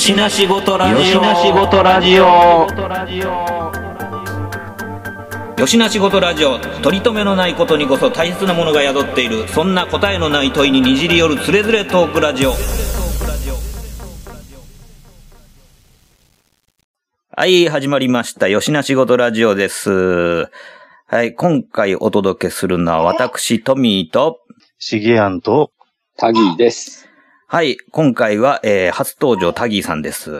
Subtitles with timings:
[0.00, 0.98] よしなしごとラジオ。
[0.98, 2.22] よしなしごとラジオ。
[5.60, 6.58] よしなしごとラジオ。
[6.58, 9.46] 取り留めのないことにこそ大切なものが宿っている。
[9.48, 12.54] そんな答えのない問いににじり寄るつれづれトークラジオ。
[17.36, 18.48] はい、始まりました。
[18.48, 19.90] よしなしごとラジオです。
[21.08, 24.40] はい、今回お届けするのは私、トミーと、
[24.78, 25.72] しげやんと、
[26.16, 27.09] タギーです。
[27.52, 30.30] はい、今回は、えー初登場、タギーさんです。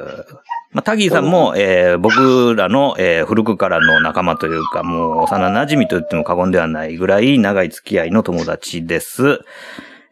[0.71, 9.41] まあ、タギーさんも、えー僕らの、えー古くからの仲間というか、もう幼馴染と言っても過言ではないぐらい長い付き合いの友達です。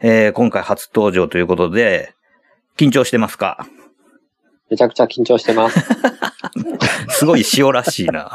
[0.01, 2.15] えー今回初登場ということで、
[2.77, 3.65] 緊張してますか？
[4.69, 5.79] めちゃくちゃ緊張してます。
[7.11, 8.33] すごい塩らしいな。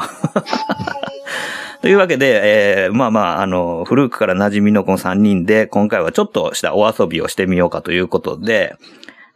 [1.84, 8.74] というわけで、えーまあまあ、あの、古くから馴染みのこの3人で、今回はちょっとしたお遊びをしてみようかということで、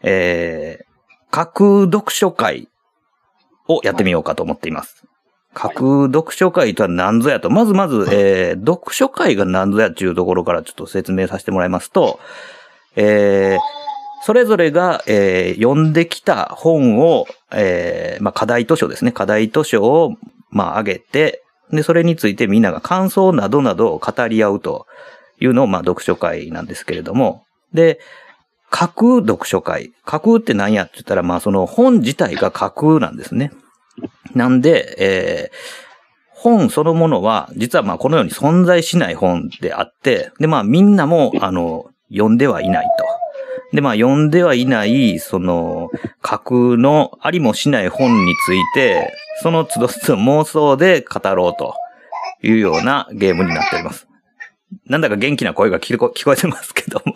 [0.01, 2.71] えー、架空読書会
[3.67, 5.05] をやってみようかと思っています。
[5.53, 12.19] 架空読書会とは何ぞやと、まずまず、えー、読書会が何ぞやっていうところからちょっと説明させてもらいますと、
[12.97, 19.13] えー、それぞれが、えー読んできた本を、えーまあ、課題図書ですね。
[19.13, 20.17] 課題図書を、
[20.49, 24.87] まあ、上げて、で、それについてみんなが感想などなどを語り合うと
[25.41, 27.45] いうのを、まあ、読書会なんですけれども。
[27.73, 28.01] で、
[28.71, 29.93] 架空読書会。
[30.05, 33.53] 架空って何やって言ったら、まあ、その本自体が架空なんですね。
[34.35, 35.89] なんで、えー
[36.41, 43.19] 本そのものは、実はまあこのように存在しない本であって、でまあみんなも、あの、読んではいないと。
[43.73, 45.91] で、まあ、読んではいない、その、
[46.23, 51.75] 架空のありもしない本について、その都度都度妄想で語ろうと
[52.43, 54.07] いうようなゲームになっております。
[54.87, 57.15] なんだか元気な声が聞こ聞こえてますけども。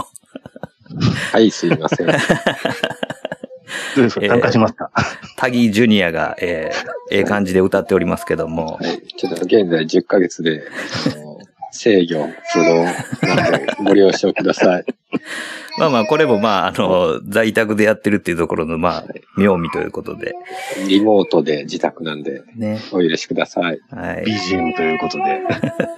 [1.32, 2.06] はい、すいません。
[2.06, 4.24] どうですか？
[4.26, 4.90] えー参加しますか、
[5.36, 8.78] タギージュニアが、えー、ええ感じで歌っておりますけども。
[8.80, 10.62] はい、ちょっと現在10ヶ月で、
[11.14, 11.38] あの
[11.70, 12.84] 制御不能
[13.34, 14.84] なんでご了承ください。
[15.78, 19.04] まあまあ、これもまあ、あの、在宅でやってるっていうところの、まあ、
[19.38, 20.34] 妙味ということで。
[20.86, 22.80] リモートで自宅なんで、ね。
[22.92, 23.80] お許しください。
[23.90, 24.24] はい。
[24.24, 25.40] ?BGM ということで。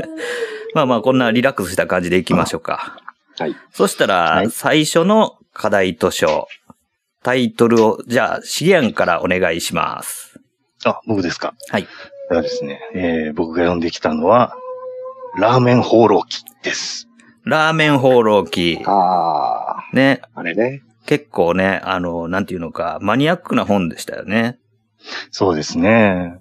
[0.74, 2.96] まあまあ、こんなリラックスした感じでいきましょうか。
[3.38, 3.56] はい。
[3.72, 6.46] そしたら、はい最初の課題図書、
[7.22, 10.40] タイトルを、じゃあ、シゲアンからお願いします。
[10.84, 11.54] あ、僕ですか？
[11.70, 11.86] はい。
[12.30, 14.54] ではですね、えー僕が読んできたのは、
[15.38, 17.08] ラーメン放浪記です。
[17.44, 18.80] ラーメン放浪記。
[18.86, 20.20] あね。
[20.22, 20.82] ー、あれね。
[21.06, 24.58] 結構ね、あの、なんていうのか、マニアックな本でしたよね。
[25.30, 26.38] そうですね。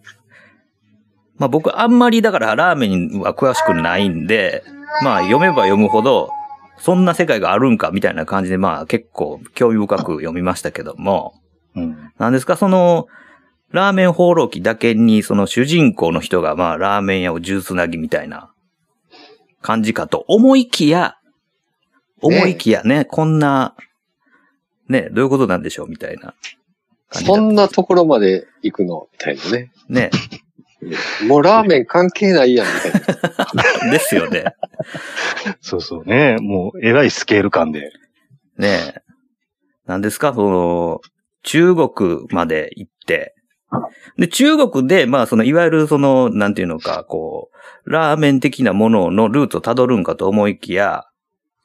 [1.38, 4.64] まあ僕、あんまりだからラーメンは詳しくないんで、
[5.03, 6.30] まあ読めば読むほど、
[6.78, 11.34] そんな世界があるんかみたいな感じで、まあ結構興味深く読みましたけども、
[11.75, 12.12] うん。
[12.18, 13.08] なんですか、その、
[13.72, 18.53] ラーメン放浪記だけに、その主人公の人が、まあ、ラーメン屋を銃つなぎみたいな
[19.63, 21.16] 感じかと思いきや、
[22.22, 23.75] 思いきやね、こんな、
[24.90, 26.35] ね、どういうことなんでしょうみたいな
[27.09, 29.72] 感じだそんなところまで行くのみたいなね。
[29.90, 30.12] ね。
[31.28, 32.91] もうラーメン関係ないやん、みたい
[33.84, 33.90] な。
[33.91, 34.44] ですよね。
[35.62, 36.35] そうそうね。
[36.41, 37.91] もう、えらいスケール感で。
[38.57, 38.96] ね
[39.85, 41.02] なんですか、その、
[41.44, 43.34] 中国まで行って、
[44.17, 47.50] で、中国で、まあ、その、いわゆる、その、なんていうのか、こ
[47.85, 51.06] う、ラーメン的なもののルーツを辿るんかと思いきや、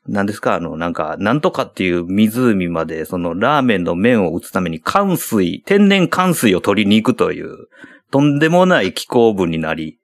[0.07, 7.69] なんですか、あの、なんか、なんとかっていう湖まで、その、ラーメンの麺を打つために、寒水、天然寒水を取りに行くという、
[8.11, 9.99] とんでもない気候文になり、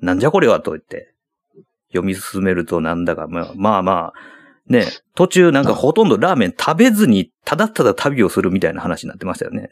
[0.00, 1.14] なんじゃこれはと言って、
[1.88, 4.12] 読み進めるとなんだか、まあまあまあ、
[4.68, 4.84] ね、
[5.14, 9.70] 途中なんかほとんどラーメン食べずに、ただただ旅をするみたいな話になってましたよね。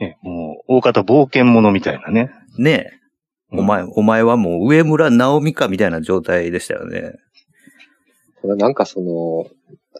[0.00, 2.30] ね、もう、大方冒険者みたいなね。
[2.58, 7.14] ねえ、お前、お前はもう上村直美かみたいな状態でしたよね。
[8.42, 9.46] ただなんかその、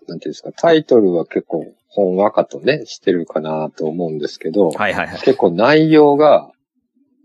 [0.06, 5.20] なんていうんですか、タイトルは結構、ほんわかとね、してるかなと思うんですけど、はいはいはい。
[5.20, 6.50] 結構内容が、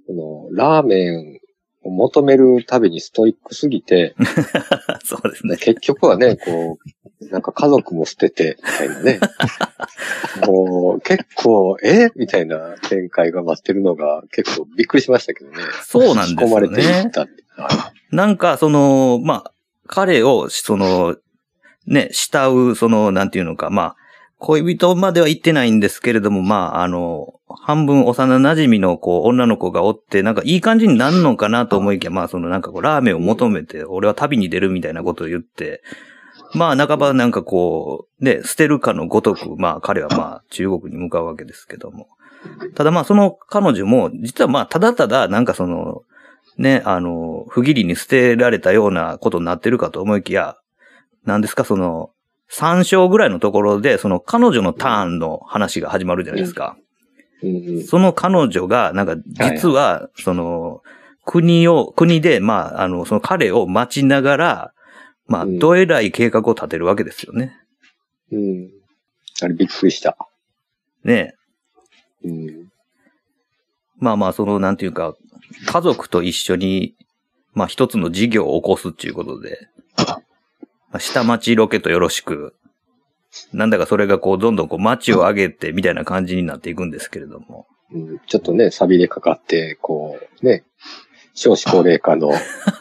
[0.08, 1.40] この、ラーメン
[1.84, 4.16] を求めるたびにストイックすぎて、
[5.04, 5.58] そうですね。
[5.58, 9.20] 結局はね、こう、なんか家族も捨てて、みたいなね。
[10.48, 15.58] もう、結構、えみたいな展開が待ってるのが結構びっくりしましたけどね。
[15.84, 17.12] そうなんですよ仕込まれていねっ。
[17.12, 17.28] た
[18.12, 19.52] なんか、その、まあ、
[19.88, 21.16] 彼を、その、
[21.86, 23.96] ね、慕う、その、なんていうのか、まあ、
[24.40, 35.82] 恋人までは言ってないんですけれども、まあ、あの、半分幼馴染の、こう、女の子がおって、なんかいい感じになるのかなと思いきや、まあ、その、なんかこう、ラーメンを求めて、俺は旅に出るみたいなことを言って、
[36.54, 42.08] まあ、半ばなんかこう、ね、捨てるかのごとく、まあ、彼はまあ、中国に向かうわけですけども。
[42.76, 46.04] ただまあ、その彼女も、実はまあ、ただただ、なんかその、
[46.58, 50.58] ね、あの、不義理に捨てられたようなことになってるかと思いきや、
[51.26, 52.12] なんですか、その、
[52.52, 56.78] 3章ぐらいのところで、その彼女のターンの話が始まるじゃないですか。
[57.88, 60.82] その彼女が、なんか、実は、その、
[61.26, 64.73] 国を、国で、まあ、あの、その彼を待ちながら、
[65.28, 67.58] まあ、うんどえらい計画を立てるわけですよね。
[68.32, 68.72] うん。
[69.42, 70.18] あれびっくりした。
[71.04, 71.36] ね
[72.24, 72.72] うん。
[73.98, 75.16] まあまあ、その、なんていうか、
[75.66, 76.96] 家族と一緒に、
[77.54, 79.68] まあ一つの事業を起こすっていうことで、
[80.94, 82.56] まあ、下町ロケットよろしく、
[83.52, 87.66] なんだかそれがこう、どんどんこう、街を上げて、みたいな感じになっていくんですけれども。
[87.92, 90.64] うんちょっとね、錆びれかかって、こう、ね、
[91.34, 92.32] 少子高齢化の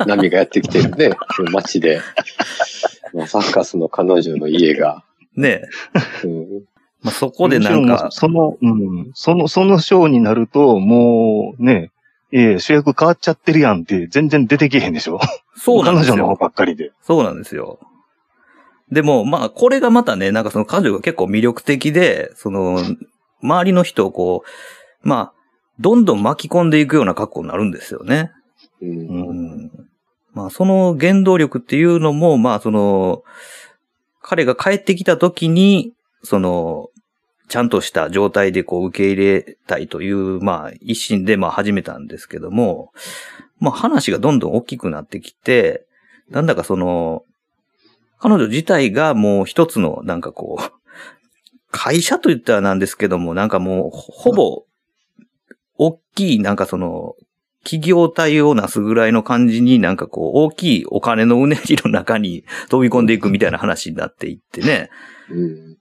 [0.06, 2.00] 波がやってきてるね、 その街で、
[3.14, 5.04] まあ、サッカスの彼女の家が、
[5.36, 5.62] ね。
[6.24, 6.64] うん、
[7.02, 8.08] まあそこでなんか。
[8.10, 11.90] その、うん、その、そのショーになると、もうね、
[12.32, 15.20] ええ主役変わっちゃってるやんって全然出てけへんでしょ。
[15.54, 16.38] そうなんです彼女の方よ。
[16.40, 16.92] ばっかりで。
[17.02, 17.78] そうなんですよ。
[18.90, 22.78] でも、まあ、これがまたね、なんかその彼女が結構魅力的で、その、
[23.42, 24.44] 周りの人をこ
[25.02, 25.32] う、まあ、
[25.80, 28.32] どんどん巻き込んでいくような格好になるんですよね。
[28.82, 29.70] う、ん。
[30.32, 33.22] まあ、その原動力っていうのも、まあ、その、
[34.20, 35.92] 彼が帰ってきた時に、
[36.22, 36.88] その、
[37.48, 42.92] ちゃんとした状態でこう受け入れたいという、まあ、一心でまあ始めたんですけども、
[43.58, 45.84] まあ話がどんどん大きくなってきて、
[46.30, 47.24] なんだかその、
[48.18, 50.72] 彼女自体がもう一つの、なんかこう、
[51.70, 54.64] 会社と言ったらなんですけども、なんかもう、ほぼ、
[55.76, 57.16] 大きい、なんかその、
[57.64, 64.90] 企業体をなすぐらいの感じになんかこう、大きいお金のうねりの中に飛び込んでいくみたいな話になっていってね、
[65.30, 65.76] うん。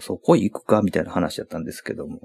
[0.00, 2.20] そこ行くかみたいな話だったんですけども。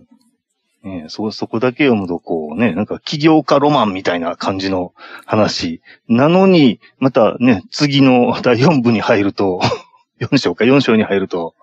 [0.83, 4.94] ねえそ、そこだけ読むと、こうね、なんか起業家ロマンみたいな感じの
[5.25, 5.81] 話。
[6.07, 9.61] なのに、またね、次の第4部に入ると、
[10.19, 11.56] 4章か4章に入ると、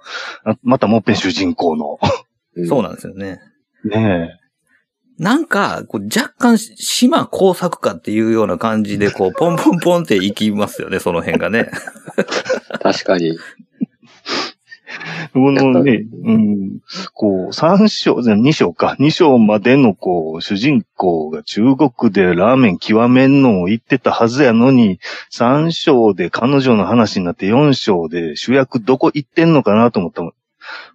[0.45, 1.99] あまたもっぺん主人公の。
[2.67, 3.41] そうなんですよね。
[3.85, 4.40] ね
[5.21, 11.71] なんか、こう若干、島工作家っていうような感じで、 こう、ポンポンポンって行きますよね、その辺がね。
[12.81, 13.29] 確かに。
[13.29, 13.35] え。
[15.35, 16.79] このね、うん、
[17.13, 25.01] こう、3章、2章か、2章までのこう、主人公が中国でラーメン極めんのを言ってたはずやのに、
[25.35, 30.33] 3章で彼女の話になって4章で主役どこ行ってんのかなと思ったもん。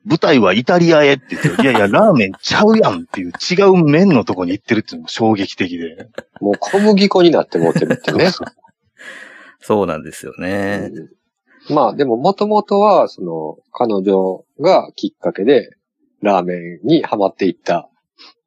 [0.05, 6.09] 舞台はイタリアへって言って、いやいや、ラーメンちゃうやんっていう違う麺のとこに行ってるっていうのも衝撃的で。
[6.41, 8.31] もう小麦粉になって持ってるってね。
[9.59, 10.89] そうなんですよね。
[10.91, 11.09] うん
[11.69, 15.71] まあでももともとは、その、彼女がきっかけで、
[16.21, 17.89] ラーメンにハマっていった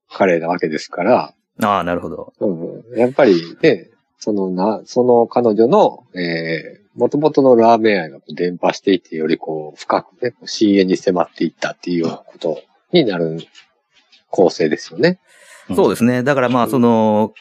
[0.09, 2.33] 彼なわけですから、ああ、なるほど。
[2.39, 13.39] うん、やっぱりね、そのな、その彼女の、えー、もともとのラーメン愛が伝播していって、よりこう、深くね、深淵に迫っていったっていうようなことになる
[14.31, 15.21] 構成ですよね。
[15.75, 16.25] そうですね。
[16.25, 17.35] だからまあ、その、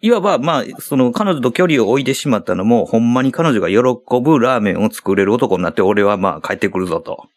[0.00, 3.76] いわば、まあ、その彼女と距離を置いてしまったのも、ほんまに彼女が喜
[4.20, 7.28] ぶラーメンを作れる男になって、俺はまあ帰ってくるぞと。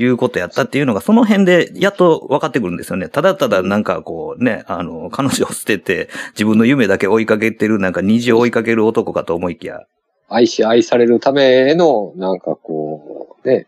[0.00, 3.08] いうことやったっていうのが、その辺でやっと分かってくるんですよね。
[3.08, 9.80] ただただなんかこうね、あの、彼女を捨てて、自分の夢だけ追いかけてる、なんか虹を追いかける男かと思いきや。
[10.28, 13.66] 愛し愛されるための、なんかこう、ね、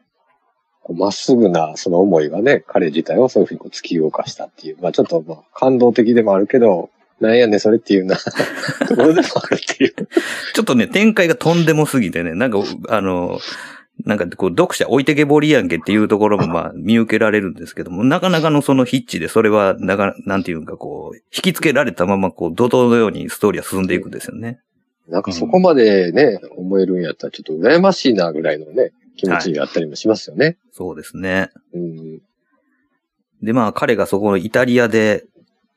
[0.94, 4.78] まっすぐなその思いがね、彼自体をそういうふうにこう突き動かしたっていう。
[4.80, 6.90] まあちょっとまあ感動的でもあるけど、
[7.20, 8.16] なんやねんそれっていうな
[8.88, 9.94] ところでもあるっていう。
[10.54, 13.38] ちょっとね、展開がとんでもすぎてね、なんか、あの、
[14.04, 24.60] なんかこう、読者置いてけぼりやんけっていうところも まあ見受けられるんですけども、なかなかのそのヒッチでそれは、なか、なんていうかこう、引き付けられたままこう、怒涛のようにストーリーは進んでいくんですよね。
[25.10, 30.56] なんかそこまでね、思えるんやったらちょっと羨ましいなぐらいのね、気持ちになったりもしますよね。
[30.72, 31.50] そうですね。
[31.74, 32.20] うん。
[33.42, 35.24] で、まあ彼がそこのイタリアで、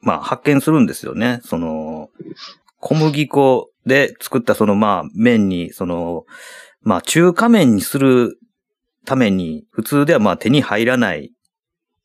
[0.02, 1.40] まあ発見するんですよね。
[1.44, 2.10] その、
[2.80, 6.26] 小麦粉で作ったそのまあ麺に、その、
[6.82, 8.38] まあ中華麺にする
[9.06, 11.32] ために、普通ではまあ手に入らない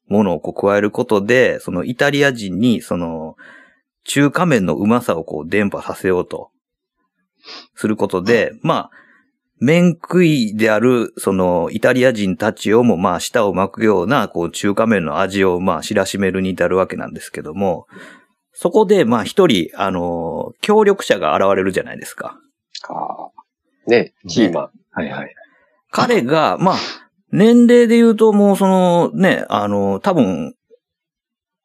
[0.09, 3.37] ものをこう加えることで、そのイタリア人にその
[4.05, 6.51] 中華麺のうまさをこう伝播させようと
[7.75, 8.91] することで、まあ、
[9.61, 17.87] 麺食いである、その、イタリア人たちをも、まあ、舌を巻くような、こう、中華麺の味を、まあ、知らしめるに至るわけなんですけども、
[18.53, 22.39] そこで、まあ、一人、あの、協力者が現れるじゃないですか。
[22.83, 23.31] か
[23.87, 24.71] ね、キーマン。
[24.93, 25.35] はいはい。
[25.91, 26.77] 彼が、まあ、
[27.31, 30.55] 年齢で言うともうそのね、あの、多分、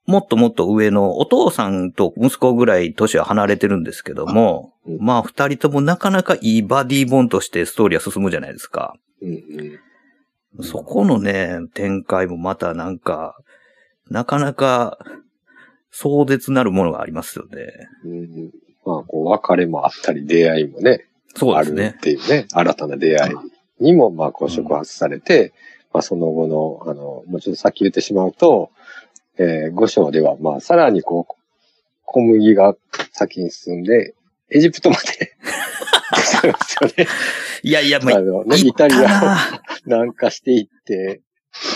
[0.05, 8.95] もっともっと上のお父さんと息子ぐらい年は離れてるんですけども、うんまあ二人ともなかなかいいバディボンとしてストーリーは進むじゃないですか。
[9.21, 9.79] うん
[10.57, 10.63] うん。
[10.63, 13.37] そこのね、展開もまたなんか、
[14.09, 14.99] なかなか
[15.89, 17.67] 壮絶なるものがありますよね。
[18.03, 18.51] うん
[18.85, 21.99] まあ、こう、別れもあったり、出会いもね、あるそうですねっ。
[22.01, 23.31] ていうね、新たな出会
[23.79, 25.53] いにも、まあ、こう、触発されて、
[25.93, 28.71] まあ、その後の、あの、もうちょっとさっき言ってしまうと、
[29.37, 31.33] えー、五章では、まあ、さらにこう、
[32.05, 32.75] 小麦が
[33.11, 34.13] 先に進んで、
[34.49, 35.33] エジプトまで
[36.15, 37.07] そうですよね。
[37.63, 39.37] いやいや、まあ、あのね、行イタリアをな
[39.85, 41.21] 南下していって、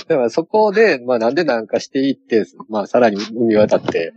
[0.08, 4.14] だからそこで、まあなんで南下していって、まあさらに海渡って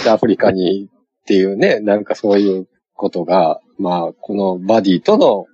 [0.00, 5.46] 北アフリカにっていうね、なんかそういうことが、まあこのバディとの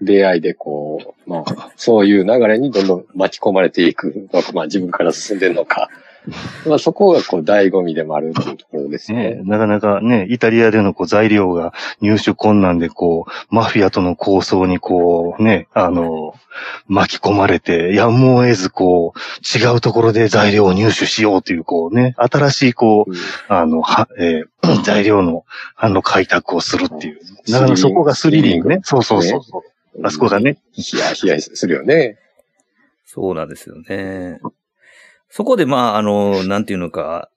[0.00, 5.88] 出会いでこう、まあそういう流れにどんどん巻き込まれていくのか、まあ自分から進んでるのか。
[6.66, 9.40] まあそこがこう醍醐味でもあるっていうところですよねね。
[9.44, 16.34] なかなかね、イタリアでのこう材料が入手困難で、こう、マフィアとの抗争にこう、ね、あの、
[16.88, 23.16] 巻き込まれて、やむを得ずこう、違うところで材料を入手しようという、こうね、新しいこう、うん
[23.48, 24.46] あの、は、えー
[24.82, 25.44] 材料の、
[25.76, 27.20] あの、開拓をするっていう。
[27.48, 28.80] なかなかそこがスリリングね。
[28.82, 29.62] そうそうそうそう。
[30.04, 30.58] あそこがね。
[30.72, 32.18] ヒヤヒヤするよね。
[33.04, 34.40] そうなんですよね。
[35.30, 37.30] そこで、まあ、あの、なんていうのか、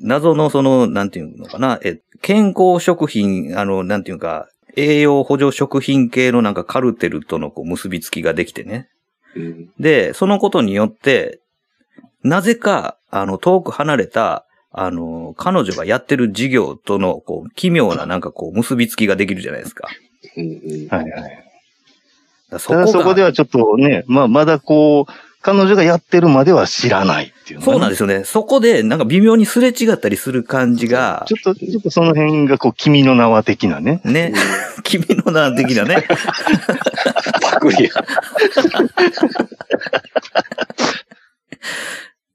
[0.00, 8.88] 謎のその、なんていうのかな、え、健康食品、あの、なんていうか、栄養補助食品系のなんかカルテルとのこう結びつきができてね。
[9.34, 11.40] うんで、そのことによって、
[12.22, 19.88] なぜか、あの、遠く離れた、あの、彼女がやってる事業との、こう、奇妙ななんかこう、結びつきができるじゃないですか。
[20.36, 21.44] うんうんはいはい。
[22.58, 25.12] そただそこでは、はちょっとね、まあ、まだこう、
[25.48, 28.24] 彼女がやってるまでは知らないっていうねそうなんですよね。
[28.24, 34.02] そこで、なんか微妙にすれ違ったりする感じがち、ょっと、ちょっとその辺がこう、君の名は的なね。
[34.04, 34.34] ね、
[34.84, 36.06] 君の名的なね。
[37.40, 37.90] パクリや。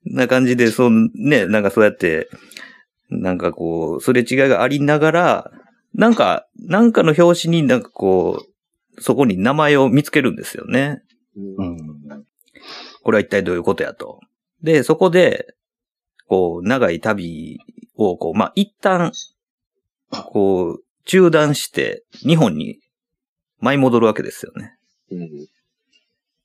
[0.06, 2.30] な感じで、そん、ね、なんかそうやって、
[3.12, 5.52] なんかこう、すれ違いがありながら、
[5.94, 8.44] なんか、なんかの表紙になんかこ
[8.98, 11.04] う、そこに名前を見つけるんですよね。
[11.38, 11.93] うん。
[13.04, 14.20] これは一体どういうことやと。
[14.62, 15.54] で、そこで、
[16.28, 17.60] こう、長い旅
[17.96, 19.12] を、こう、まあ、一旦、
[20.10, 22.80] こう、中断して、日本に
[23.60, 24.78] 舞い戻るわけですよね。
[25.12, 25.30] うん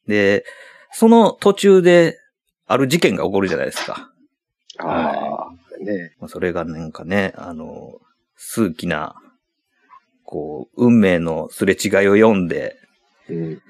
[0.08, 0.44] で、
[0.90, 2.18] その途中で、
[2.66, 4.10] ある事件が起こるじゃないですか。
[4.78, 6.14] ああ、ね。
[6.18, 8.00] まあ、それがなんかね、あの、
[8.36, 9.14] 数奇な、
[10.24, 12.76] こう、運命のすれ違いを読んで、
[13.28, 13.62] うん。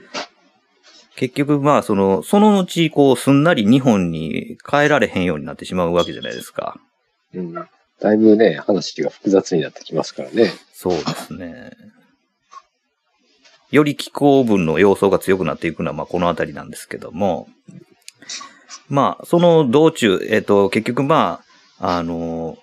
[1.18, 6.78] 結局まあ、その、その後、こう、すんなり日本に帰られへんようになってしまうわけじゃないですか。
[7.34, 7.52] うん。
[7.52, 10.52] だいぶね、話が複雑になってきますからね。
[10.72, 11.72] そうですね。
[13.72, 17.48] より気候分の要素が強くなっていくのは、まあ、このあたりなんですけども、
[18.88, 21.40] まあ、その道中、えっ、と、結局ま
[21.80, 22.56] あ、あの、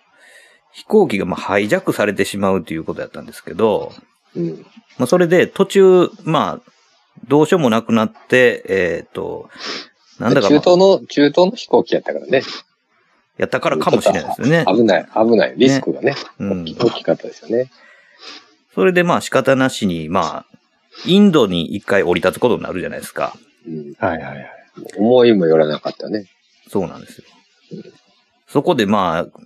[0.72, 3.92] 飛行機がまあハイジャックされてしまうということやったんですけど、
[4.34, 4.66] うん。
[4.98, 6.72] まあ、それで途中、まあ、
[7.28, 9.50] どうしようもなくなって、えっ、と、
[10.20, 12.44] なんだか、まあ中東の、中東の飛行機やったからね。
[13.38, 14.66] やったからかもしれないですよね。
[14.68, 15.54] 危ない、危ない。
[15.58, 17.70] リスクがね、うん大き大きかったですよね。
[18.74, 20.58] それでまあ仕方なしに、まあ、
[21.06, 23.36] インドに一回降り立つことになるじゃないですか。
[23.68, 23.94] うん。
[23.98, 24.50] はいはいはい。
[24.98, 26.26] 思いもよらなかったね。
[26.70, 27.26] そうなんですよ。
[28.48, 29.40] そこでまあ、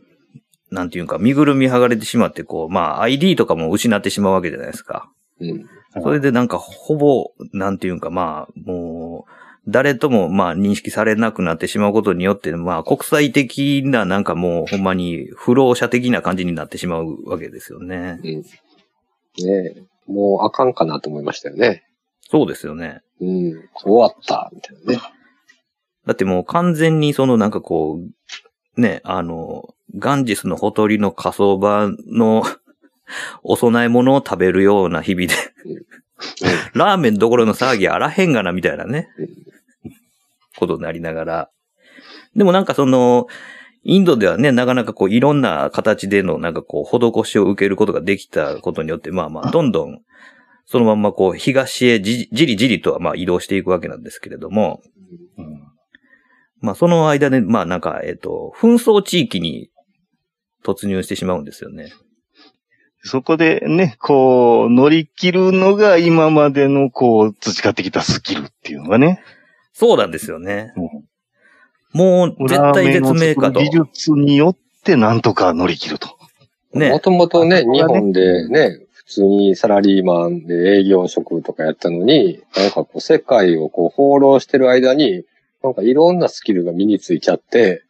[0.71, 5.09] なんていうか、身ぐるみ剥がれてしまって、こう、まあ、ID とかも失ってしまうわけじゃないですか。
[5.39, 5.65] うん。
[6.01, 9.31] それでなんか、ほぼ、なんていうか、まあ、もう、
[9.67, 18.19] 誰とも、まあ、認識されなくなってしまうことによって、まあ、国際的な、なんかもう、ほんまに、不老者的な感じになってしまうわけですよね。
[18.23, 18.41] うん。
[18.41, 19.83] ねえ。
[20.07, 21.83] もうあかんかなと思いましたよね。
[22.31, 23.01] そうですよね。
[23.21, 23.69] うん。
[23.75, 24.99] 終わった、みたいなね。
[26.05, 27.99] だってもう完全にそのなんかこ
[28.75, 32.43] う、ね、あの、ガンジスのほとりの火葬場の
[33.43, 35.33] お供え物を食べるような日々で、
[36.73, 39.23] ラーメンどころの騒ぎあらへんがなみたいなねう
[39.87, 39.93] ん、
[40.57, 41.49] ことになりながら。
[42.35, 43.27] でもなんかその、
[43.83, 50.01] インドではね、なかなかこういろんな形でのなんかこう施しを受けることができたことによって、まあまあ、 どんどん、
[50.65, 54.81] そのまんまこう東へじじりじりとはまあ移動していくわけなんですけれども、
[55.37, 55.69] うん
[56.61, 59.69] まあ、その間で、まあ、なんか、えっ、と、紛争地域に
[60.63, 61.93] 突入してしまうんですよね。
[63.03, 69.21] そこでね、こう、乗り切るのが今までのこう、培ってきたスキルっていうのがね。
[69.73, 70.73] そうなんですよね。
[70.75, 71.09] うん
[71.93, 73.59] もう、絶対絶命かと。
[73.59, 76.09] 技術によってなんとか乗り切ると。
[76.73, 76.99] ねも。
[76.99, 85.23] ともとね、あ日本でね、普通にサラリーマンで営業職とかやったのに、なんかこう世界をこう放浪してる間に、
[85.63, 87.81] なんかいろんなスキルが身についちゃって、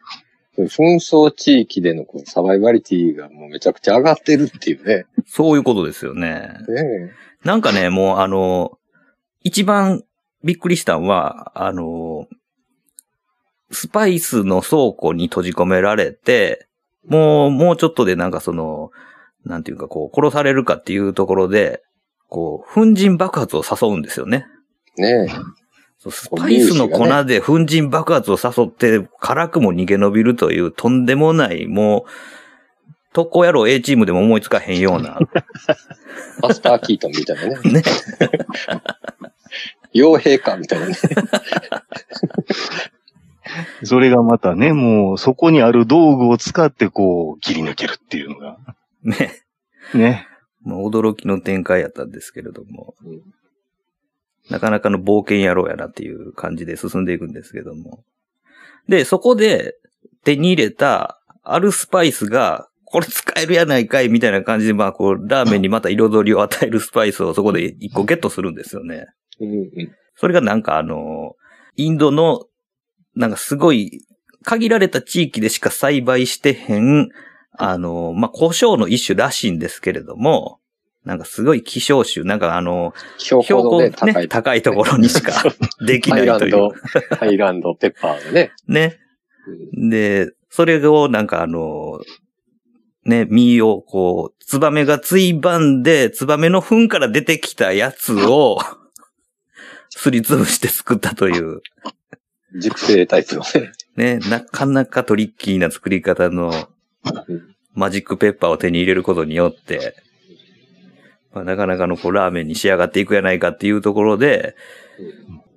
[0.63, 5.05] 紛争地域でのこうサバイバリティがもうめちゃくちゃ上がってるっていうね。
[5.27, 6.53] そういうことですよね。
[6.67, 7.11] ね
[7.43, 8.77] なんかね、もうあの、
[9.41, 10.03] 一番
[10.43, 12.27] びっくりしたのは、あの、
[13.71, 16.67] スパイスの倉庫に閉じ込められて、
[17.07, 18.91] もう、もうちょっとでなんかその、
[19.45, 21.83] なんていうかこう、殺されるかっていうところで、
[22.27, 24.45] こう、粉塵爆発を誘うんですよね。
[24.97, 25.43] ねそう
[25.99, 32.11] スパイスの粉で粉塵爆発を誘って、辛くも逃げ延びるというとんでもない、もう、
[33.11, 35.19] 特攻野郎 A チームでも思いつかへんような、
[36.41, 37.71] マスター・キートンみたいなね。
[37.73, 37.83] ね。
[39.93, 40.95] 傭兵かみたいなね。
[43.83, 48.57] それがまたね、もうそこにある道具を使ってこう、切り抜けるっていうのが。
[49.03, 49.41] ね。
[49.93, 50.27] ね。
[50.65, 53.21] 驚きの展開やったんですけれども、うん
[54.49, 58.03] なかなかの冒険野郎やなっていう感じで進んでいくんですけども。
[58.87, 59.75] で、そこで
[60.23, 69.05] 手に入れたあるスパイスが、これ使えるやないかいみたいな感じで、まあこう、ラーメンにまた彩りを与えるスパイスをそこで一個ゲットするんですよね。
[70.15, 71.35] それがなんかあの、
[71.75, 72.45] インドの、
[73.15, 74.05] なんかすごい、
[74.43, 77.09] 限られた地域でしか栽培してへん、
[77.51, 80.58] あの、まあ、胡椒の一種らしいんですけれども、
[81.05, 84.27] なんかすごい希少種、なんかあの、標標高ね、ね、高い。
[84.27, 85.43] 高いところにしか
[85.85, 86.71] できないというド。、
[87.17, 88.51] ハイランドペッパーのね。
[88.67, 88.99] ね。
[89.47, 91.99] うんで、それをなんかあの、
[93.05, 98.59] ね、実をこう、ツバメがついばんで、ツバメの糞から出てきたやつを、
[99.89, 101.61] すりつぶして作ったという。
[102.59, 103.71] 熟成タイプのね。
[103.95, 106.51] ね、なかなかトリッキーな作り方の
[107.27, 109.95] うんマジックペッパーを手に入れることによって、
[111.33, 114.55] まあ、なかなかのこうラーメンに仕上がっていくやないかっていうところで、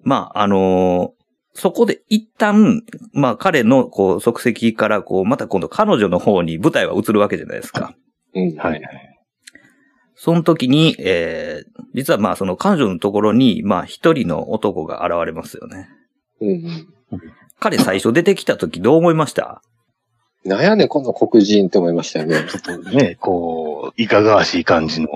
[0.02, 1.22] まあ、あのー
[1.54, 2.80] そこで一旦、
[3.12, 7.94] まあ彼のこう足跡からこう、また今度彼女の方に舞台は移るわけじゃないですか。
[8.34, 8.56] うん。
[8.56, 8.82] はいはい。
[10.16, 15.90] その時に、えー、実はまあその彼女のところに、まあ一人の男が現れますよね。
[16.40, 16.52] うんう
[17.16, 17.20] ん。
[17.60, 19.60] 彼最初出てきた時どう思いました？
[20.46, 22.46] なんやねん、この黒人って思いましたよね。
[22.48, 25.08] ちょっとね、こう、いかがわしい感じの。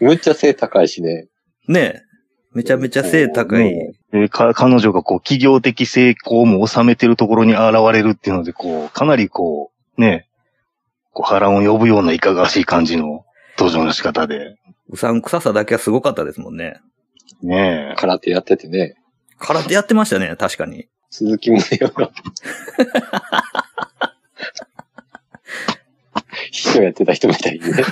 [0.00, 1.28] むっちゃ背高いしね。
[1.68, 2.02] ねえ。
[2.52, 3.64] めちゃめちゃ背高い。
[3.64, 10.26] ねでか彼女がこう、企業的成功も収めてるところに現れるっていうので、こう、かなりこう、ね、
[11.12, 13.24] こう波乱を呼ぶようないかがわしい感じの
[13.58, 14.56] 登場の仕方で。
[14.88, 16.80] うさんくささだけはすごかったですもんね。
[17.42, 18.96] ね空手やっててね。
[19.38, 20.88] 空手やってましたね、確かに。
[21.10, 22.10] 鈴木宗男が。
[26.50, 27.70] 秘書やってた人みたいにね。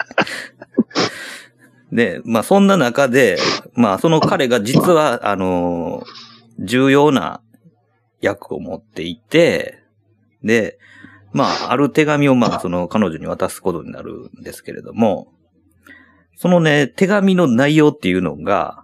[1.92, 3.38] で、まあそんな中で、
[3.74, 6.04] まあその彼が実は、あの
[6.58, 7.40] 重要な
[8.20, 9.82] 役を持っていて、
[10.42, 10.78] で、
[11.32, 15.32] まあある手紙をまあその彼女に渡すことになるんですけれども、
[16.36, 18.82] そのね、手紙の内容っていうのが、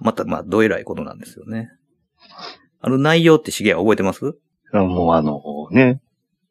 [0.00, 1.70] またまあどえらいことなんですよね。
[2.80, 4.36] あの内容って資源覚えてます？
[4.72, 6.00] もうあの、ね、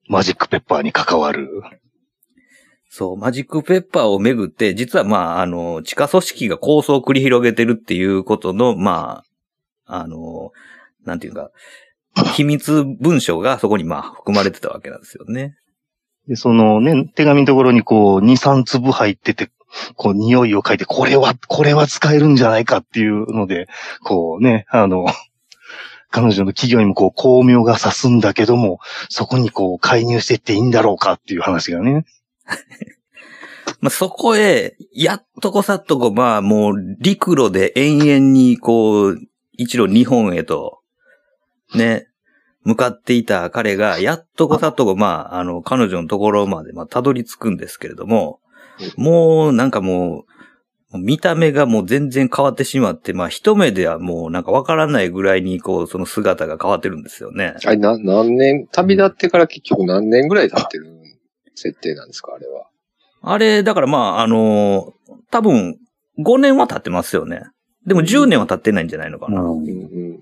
[0.07, 1.61] マジックペッパーに関わる。
[2.89, 9.23] そう、マジックペッパーをめぐって、実はまあ、あの、地下組織が構想を繰り広げてるっていうことの、ま
[9.85, 10.51] あ、あの、
[11.05, 11.51] なんていうか、
[12.35, 15.55] 秘密文書がそこにまあ含まれてたわけなんですよね。
[16.27, 19.49] で、そのね、手紙のところにこう、2、3粒入ってて、
[19.95, 23.67] こう、匂いを嗅いで、これは、これは使えるんじゃないかっていうので、
[24.03, 25.05] こうね、あの、
[26.11, 32.05] 彼女の企業にもこう、巧妙が刺すんだけども、そこにこう、介入していっていいんだろうかっていう話がね。
[33.81, 39.17] まあ、そこへ、やっとこさっとこ、まあ、もう、陸路で延々に、こう、
[39.53, 40.79] 一路日本へと、
[41.75, 42.07] ね、
[42.63, 48.39] 向かっていた彼が、やっとこさっとこ、まあ、あの、彼女のところまで、まあ、たどり着くんですけれども、
[48.97, 50.29] もう、なんかもう、
[50.97, 57.55] 見た目がもう全然変わってしまって、まあ、一目ではもうなんかわからないぐらいに、こう、その姿が変わってるんですよね。
[57.63, 60.98] あれ、な、何年、旅立ってから結局何年ぐらい経ってる
[61.59, 62.65] 設定なんですか、あれは？
[63.21, 64.93] あれ、だからまあ、あの、
[65.31, 65.77] 多分、
[66.19, 67.43] 5年は経ってますよね。
[67.85, 69.41] でも10年は経ってないんじゃないのかな。
[69.41, 70.19] うん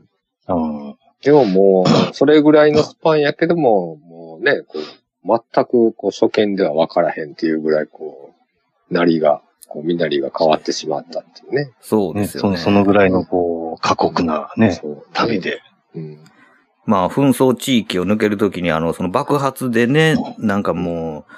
[1.22, 8.34] でももう、それぐらいのスパンやけども、もうね、こう、全くこう初見では分からへんっていうぐらいこ
[8.90, 11.66] う、なりが、こう、身なりが変わってしまったっていうね。
[11.66, 12.58] ねそうですよね。
[12.58, 15.42] そのそのぐらいの、こう、過酷なね、そう旅。
[15.42, 15.62] で。
[15.96, 16.20] うん。
[16.88, 21.34] まあ、紛争地域を抜けるときに、あの、その爆発でね、なんかもう、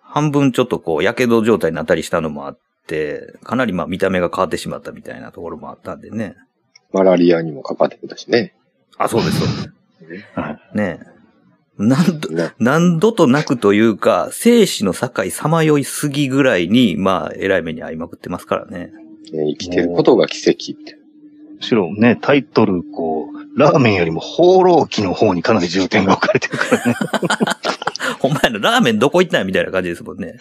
[0.00, 6.36] 半分ちょっとこう、火傷状態になったりしたのもあって、かなりまあ見た目が変わってしまったみたいなところもあったんでね。
[6.92, 8.54] マラリアにもかかってくたしね。
[8.96, 10.26] あ、そうです、そうです。
[10.34, 11.00] はいね
[11.76, 18.92] 何度、ね何度となくというか、生死の境さまよいすぎぐらいに、まあ、偉い目に遭いまくってますからね。
[19.32, 20.94] ね生きてることが奇跡って。
[20.94, 21.03] む
[21.64, 26.94] しろね、タイトル、こう、ラーメンよりも放浪記の方にかなり重点が置かれてるからね。
[28.20, 30.34] ほんまやな、ラーメンどこ行ったんやみたいな感じですもんね。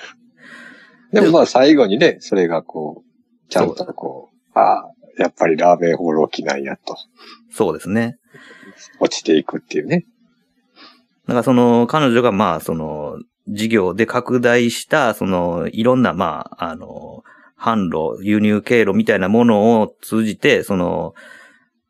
[1.12, 6.96] でもまあ最後にね、それがこう、ちゃんとこう、ああ、やっぱりラーメン放浪記なんやと、
[7.52, 8.18] そうですね。
[9.00, 10.06] 落ちていくっていうね。
[11.28, 17.13] だからその、彼女がまあ、その、事業で拡大した、その、いろんな、まあ、あの、
[17.64, 21.14] 販路、輸入経路みたいなものを通じて、その、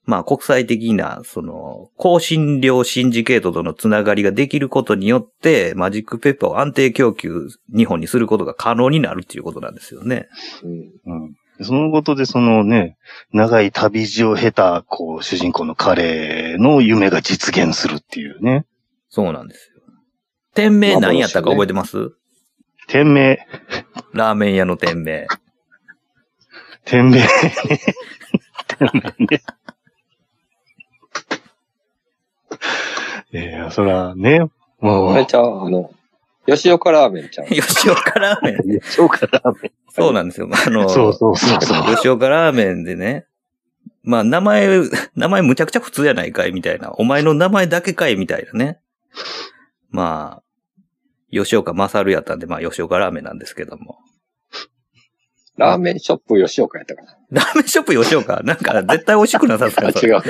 [0.06, 10.28] まあ、国際的な、その、香辛料シンジケートとのつながりができることによって、マジックペッパーを安定供給、日本にすることが可能になるっていうことなんですよね。
[11.06, 11.24] うん。
[11.24, 11.36] うん。
[11.64, 12.98] そのことで、そのね、
[13.32, 18.66] 長い旅路を経た、こう、主人公の彼の夢が実現するっていうね。
[19.10, 19.82] そうなんですよ。
[20.54, 22.12] 店名何やったか覚えてます、
[22.88, 23.48] 店名、
[24.12, 25.28] ラーメン屋の店名。
[26.86, 27.28] 店名ね。
[28.68, 29.44] 店名ね。
[33.32, 34.48] いや、そらね、
[34.80, 35.92] もうあれ、ちゃう、あの、
[36.46, 37.48] 吉岡ラーメンちゃう？
[37.48, 38.82] 吉岡ラーメン。
[38.82, 39.72] そうかラーメン。
[39.90, 40.50] そうなんですよ。
[40.52, 41.96] あの、そうそうそうそう。
[41.96, 43.26] 吉岡ラーメンでね、
[44.04, 44.68] まあ名前、
[45.16, 46.92] 名前むちゃくちゃ普通やないかいみたいな。
[46.94, 48.80] お前の名前だけかいみたいなね。
[49.90, 50.44] まあ、
[51.32, 54.00] 吉岡勝やったんで、まあ吉岡ラーメンなんですけども。
[55.58, 57.18] ラーメンショップ吉岡やったかな。
[57.30, 58.42] ラーメンショップ吉岡？
[58.44, 60.24] なんか絶対美味しくなさそう違うな。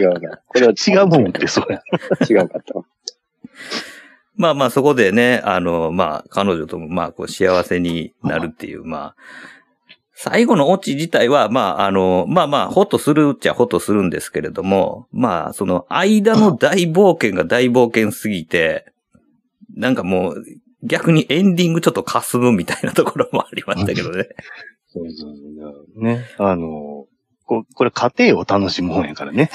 [0.00, 0.38] 違うな。
[0.46, 1.80] これは違うもんって、そうや。
[2.28, 2.84] 違うかったわ。
[4.36, 9.16] まあまあそこでね、あの、まあ彼女ともまあこう幸せになるっていう、まあ、
[10.14, 18.92] 最後のオチ自体は、まああの、まあまあほっとするっちゃほっとするんですけれども、まあその間の大冒険が大冒険すぎて、
[19.74, 20.44] なんかもう
[20.82, 24.28] 逆にエンディングちょっと霞むみたいなところもありましたけどね。
[24.88, 26.24] そうそうそうね。
[26.38, 27.06] あの、
[27.44, 29.50] ここれ家庭を楽しむ本やからね。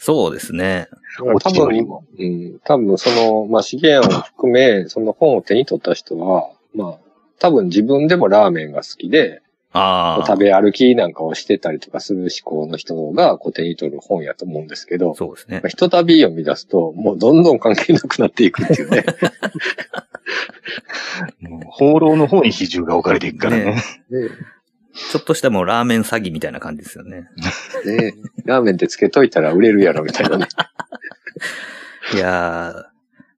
[0.00, 0.88] そうですね。
[1.18, 6.98] 多分、うん、多分その、まあ、資源を含め、その本を手に取った人は、まあ、
[7.38, 10.26] 多分自分でもラーメンが好きで、ああ。
[10.26, 15.68] 食べ歩きなんかをしてたりとかする思考の人がこう手に取る本やと思うんですけど、そうですねまあ。
[15.68, 19.04] ひとたび読み出すと、もうどんどん関係なくなっていくっていうね。
[21.40, 23.64] もう放浪の方に比重が置かれていくからね。
[23.64, 24.28] ねね
[25.10, 27.28] ちょっとしたもうラーメン詐欺みたいな感じですよね。
[27.84, 28.14] ね
[28.46, 30.46] ラーメンってつけといたら売れるやろみたいなね。
[32.14, 32.95] いやー、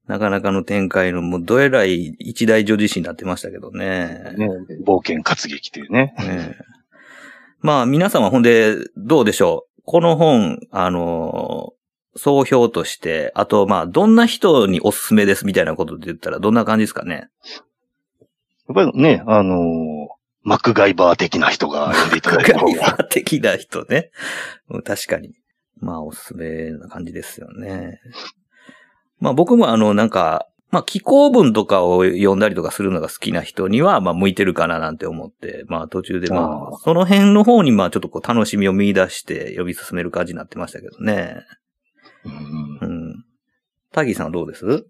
[0.09, 4.35] なかなかの展開の、もうどえらい一大女子誌になってましたけどね。
[4.37, 4.49] ね
[4.85, 6.15] 冒険活劇っていうね。
[6.19, 6.57] ね
[7.61, 9.83] まあ皆様ほんで、どうでしょう？
[9.85, 11.79] この本、あのー
[12.21, 17.15] 総評として、あとまあどんな人におすすめですみたいなことで言ったらどんな感じですかね？
[17.15, 19.59] やっぱりね、あのー
[20.43, 22.99] マクガイバー的な人が読んでいただいた方ガイバが。
[22.99, 24.11] ー的な人ね。
[24.71, 25.35] うん確かに。
[25.81, 28.01] まあおすすめな感じですよね。
[29.21, 41.37] まあ僕もあのなんか、まあ気候文とかを読んだりとかするのが好きな人には、まあ向いてるかななんて思って、まあ途中でまああ、その辺の方にまあちょっとこう楽しみを見出して読み進める感じになってましたけどね。
[42.25, 43.25] うんうん。
[43.93, 44.87] タギーさんはどうです？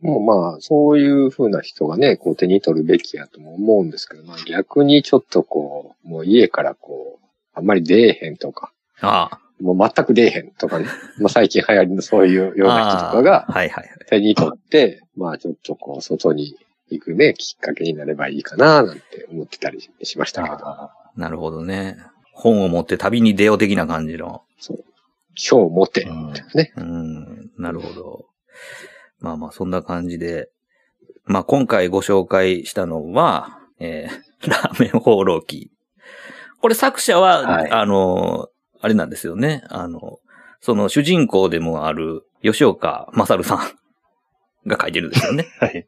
[0.00, 9.40] もうまあ、そういう風な人がね、こう手に取るべきやとも思うんですけど、まあ逆にちょっとこう、もう家からこう、あんまり出えへんとか、ああ。
[9.62, 10.86] もう全く出えへんとかね、
[11.18, 13.88] まあ最近流行りのそういうような人とかがはいはいはい。
[14.08, 16.56] 手に取って、まあちょっとこう、外に
[16.90, 21.96] 行くね、きっかけになればいいかな、なんて思ってたりしましたけど、あなるほどね。
[22.32, 24.42] 本を持って旅に出よう的な感じの。
[24.58, 24.84] そう。
[25.36, 26.72] 今日持て、うんね。
[26.76, 28.26] うん、なるほど。
[29.20, 30.48] まあまあ、そんな感じで。
[31.24, 35.70] まあ今回ご紹介したのは、えー、ラーメン放浪記。
[36.60, 38.48] これ作者は、はいあの、
[38.82, 39.62] あれなんですよね。
[39.68, 40.18] あの、
[40.60, 43.58] その主人公でもある吉岡勝さん
[44.68, 45.46] が書いてるんですよね。
[45.58, 45.86] はい。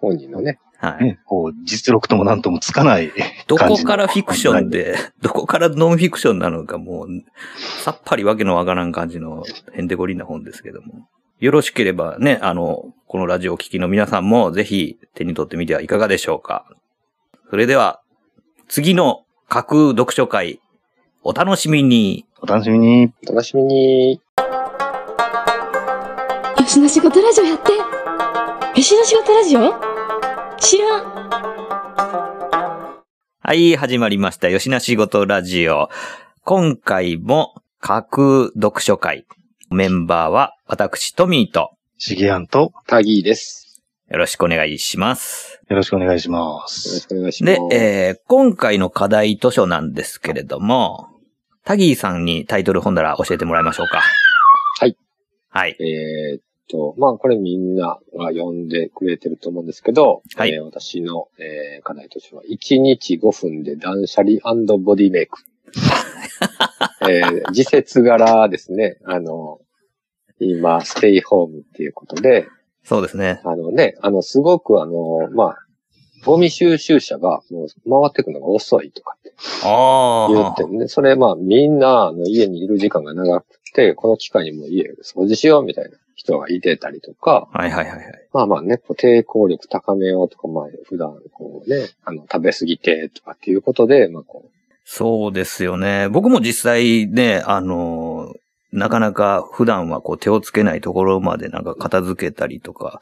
[0.00, 0.60] 本人のね。
[0.78, 1.04] はい。
[1.04, 3.10] ね、こう、実力ともなんともつかない
[3.46, 7.08] どこからフィクションで、どこからノンフィクションなのかもう、
[7.82, 11.08] さっぱりわけのわからん感じのへんてこりんな本ですけども。
[11.40, 16.66] よろしければね、あの、このラジオを聴きの皆さんもぜひ手に取ってみてはいかがでしょうか。
[17.50, 18.02] それでは、
[18.68, 20.60] 次の架空読書会、
[21.26, 22.26] お楽しみに。
[22.42, 23.10] お楽しみに。
[23.26, 24.20] お楽しみに。
[26.58, 27.70] 吉野仕事ラジオやって
[28.74, 29.72] 吉野仕事ラジオ？
[30.58, 31.24] 知らん
[33.40, 34.50] はい、始まりました。
[34.50, 35.88] 吉な仕事ラジオ。
[36.42, 39.24] 今回も架空読書会。
[39.70, 43.80] メンバーは私、トミーとしげやんと、タギーです。
[44.10, 45.62] よろしくお願いします。
[45.70, 47.08] よろしくお願いしまよろすし。
[47.08, 47.68] くお願いします。
[47.70, 47.76] で、
[48.10, 51.08] えー、今回の課題図書なんですけれども、
[51.64, 54.02] タギーさんにタイトル本棚教えてもらいましょうか。
[54.78, 54.96] はい。
[55.48, 55.76] はい。
[55.80, 64.40] えーっと、まあ、これみんなが読んでくれてると思うんですけど、はいえー私の、えー課題としては、1日5分で断捨離
[64.78, 65.38] ボディメイク。
[67.08, 68.98] えー時節柄ですね。
[69.04, 69.60] あの、
[70.40, 72.46] 今、ステイホームっていうことで、
[72.82, 73.40] そうですね。
[73.44, 75.63] あのね、あの、すごくあの、まあ、
[76.24, 79.32] ゴミ収集車がもう回ってくるのが遅いとかって
[79.62, 80.64] 言って。
[80.66, 88.28] ね、それまあみんなあの家にいる時間が長くて、この機会にも家掃除しようみたいな人がいてたりとか、はいはいはいはい。
[88.32, 94.50] まあまあね、こう抵抗力高めようとか、まあ普段こうね、あの食べ過ぎてとかっていうことで、まあこ
[94.84, 96.08] そうですよね。
[96.10, 98.03] 僕も実際ね、あの、
[98.74, 103.00] なかなか普段はこう手をつけないところまでなんか片付けたりとか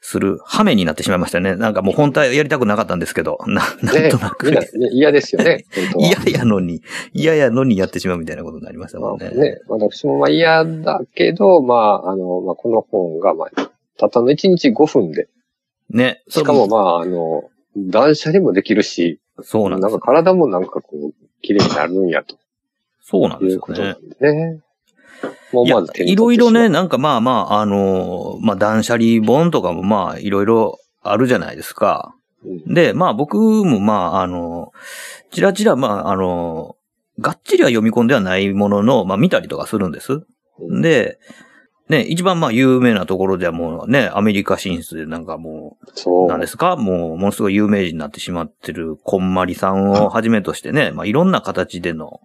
[0.00, 1.56] する羽目になってしまいましたね。
[1.56, 5.66] なんかもう本当はやりたくなかったんですけど、な、う、なんねとなく、ね、嫌ですよね。
[5.98, 9.26] 嫌やのに、嫌やのにやってしまうみたいなことになりましたもんね。
[9.26, 15.28] まあね、私もまあ嫌だけど、まあ、あの、まあこの本が、まあ、たったの1日5分で、
[15.90, 16.22] ね。
[16.28, 20.06] しかもまあ、あの、断捨離もできるし、そうなんですなんか。
[20.06, 21.12] 体もなんかこう、
[21.42, 22.38] 綺麗になるんやと
[23.06, 23.96] そうなんですよね。
[24.20, 24.60] ね。
[25.54, 32.14] まず、手にいろいろね、、なんかまあまあ、あの、まあ断捨離本とかもまあいろいろあるじゃないですか。
[32.44, 34.72] うんで、まあ僕もまあ、あの、
[35.30, 36.76] ちらちらまあ、あの、
[37.20, 40.12] がっちりは読み込んではないものの、まあ見たりとかするんです。
[40.60, 41.18] うんで、
[41.88, 46.24] ね、一番まあ有名なところではもうね、アメリカ進出でなんかもそう。
[46.24, 46.76] う、なんですか？
[46.76, 52.20] もう、ものすごい有名人になってしまってるこんまりさんをはじめとしてね、まあいろんな形での、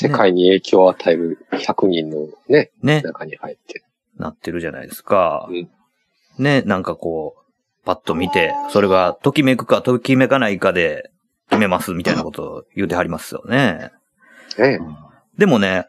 [0.00, 3.82] 世界に影響を与える100人のね、ね、中に入って。
[4.16, 5.48] なってるじゃないですか。
[5.50, 5.68] うん
[6.38, 11.10] ね、なんかこう、パッと見て、それがときめくかときめかないかで
[11.50, 13.90] 決めますみたいなことを言うてはりますよね。
[14.56, 14.78] ね。
[15.36, 15.88] でもね、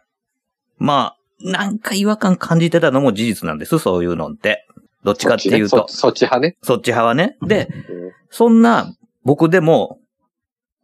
[0.79, 4.65] まあ、なんか違和感感じてたのも事実なんです、そういうのって。
[5.03, 6.57] どっちかっていうと、そっち派ね。
[6.63, 7.37] そっち派はね。
[7.45, 8.93] で、うんそんな
[9.23, 9.99] 僕でも、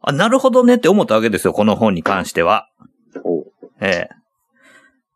[0.00, 2.68] あ、なるほどねって思ったわけですよ、この本に関しては。
[3.80, 4.26] ええ。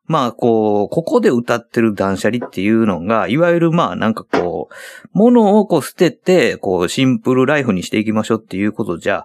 [0.06, 4.74] まあ、こう、ここで歌ってる断捨離っていうのが、いわゆるまあ、なんかこう、
[5.12, 9.24] 物をこう捨てて、こう、シンプルライフにしていきましょうっていうことじゃ、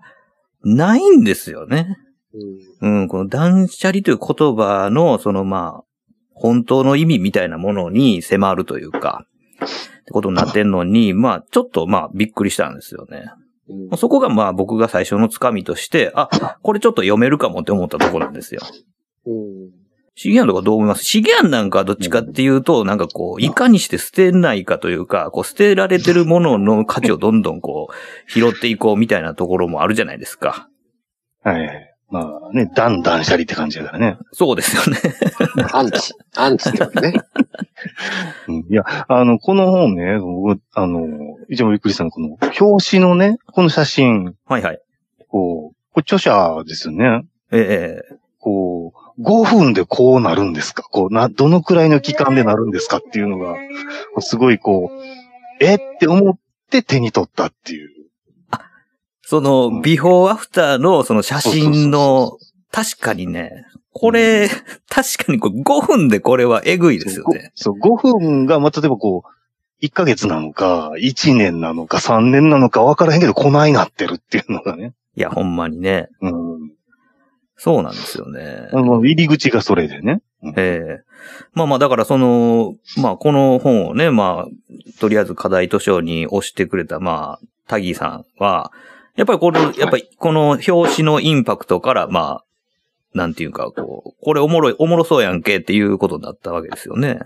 [0.63, 1.97] ないんですよね。
[2.81, 5.83] うんうん、この断捨離という言葉の、そのまあ、
[6.33, 9.25] 本当の意味みたいなものに迫るというか、
[10.01, 13.25] ってことになってんのに、まあ、ちょっとまあ、びっくりしたんですよね。
[13.67, 16.29] うんそこがまあ、僕が最初のつかみとして、あ、
[16.61, 18.61] これちょっと読めるかもって思ったところなんですよ。
[19.25, 19.85] うん
[20.17, 21.03] シゲアンとかどう思います？
[21.03, 27.93] シゲアンなんかはどっちかっていうと、なんかこう、いかにして捨てないかというか、こう、捨てられてるものの価値をどんどんこう、
[28.31, 30.69] 拾っていこうみたいなところもあるじゃないですか。
[31.43, 31.95] はい。
[32.09, 34.17] まあね、だんだんシャリって感じだからね。
[34.31, 34.97] そうですよね。
[35.73, 37.13] アンチ、アンチってことね。
[38.47, 41.01] うん、いや、あの、この本ね、僕、あの、
[41.49, 44.79] 一番びっくりしたのは、この、表紙のね、この写真、はいはい。
[45.27, 47.23] こう、これ著者ですよね。
[47.51, 50.83] ええこう、5分でこうなるんですか？
[50.83, 53.55] こう、な、どのくらいの期間でなるんですかっていうのが、
[54.19, 55.75] すごいこう、え？
[55.75, 56.37] って思っ
[56.69, 57.89] て手に取ったっていう。
[59.21, 64.49] その、うんビフォーアフターのその写真のそう、確かにね、これ、
[64.89, 67.51] 確かにこれ5分でこれはえぐいですよね。
[67.55, 74.93] そう、5分が、まあ、例えばこう、1ヶ月なのか、1年なのか、3年なのか分からへんけど、こないなってるっていうのがね。
[75.15, 76.09] いや、ほんまにね。
[76.21, 76.44] うん。
[77.57, 78.69] そうなんですよね。
[78.73, 80.21] あの、入り口がそれでね。
[80.43, 81.05] うんええ
[81.53, 88.71] まあまあ、だからその、まあこの本をね、まあ、とりあえず課題図書に押してくれた、まあ、タギーさんは、
[89.15, 92.45] やっぱりこの、やっぱりこの表紙のインパクトから、まあ、
[93.13, 97.19] なんていうか、こう、これおもろい、おもろそうやんけっていうことだったわけですよね。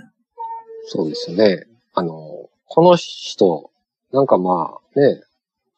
[0.85, 1.65] そうですよね。
[1.93, 2.13] あの、
[2.67, 3.71] この人、
[4.11, 5.21] なんかまあね、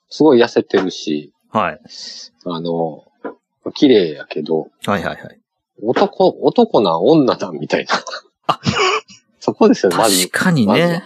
[0.10, 1.80] すごい痩せてるし、はい。
[2.46, 3.06] あの、
[3.74, 5.40] 綺麗やけど、はいはいはい。
[5.84, 8.04] 男、男なん女なんみたいな。
[9.40, 10.46] そこですよね、まず確。
[10.46, 11.04] かにね。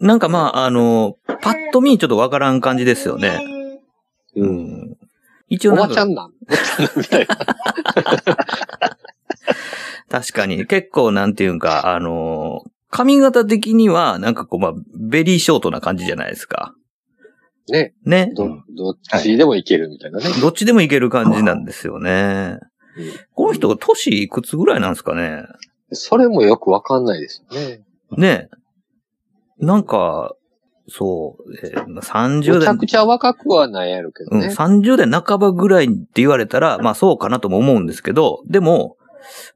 [0.00, 3.40] なんかまあ、あの、パッと見ちょっとわからん感じですよね。
[4.34, 4.44] う。
[4.44, 4.50] うん
[4.90, 4.96] ん。
[5.48, 7.36] 一応なんかおばちゃんなんおばちゃんなんみたいな。
[10.08, 16.74] 確かに結構なんていうんか、あの、髪型的にはなんかこうまあ、ベリーショートな感じじゃないですか。
[17.68, 17.94] ね。
[18.04, 18.32] ね。
[18.34, 20.26] ど、どっちでもいけるみたいなね。
[20.40, 22.58] どっちでもいける感じなんですよね。
[22.60, 22.76] うん
[23.34, 25.44] この人、年いくつぐらいなんですかね
[25.92, 27.84] それもよくわかんないですよね。
[28.16, 28.48] ね
[29.58, 30.34] なんか、
[30.88, 34.48] そう、えーまあ30めちゃ代、くちゃ若くはないやろけどうん、ね。
[34.48, 38.96] 30代半ばぐらいって言われたら、まあそうかなとも思うんですけど、でも、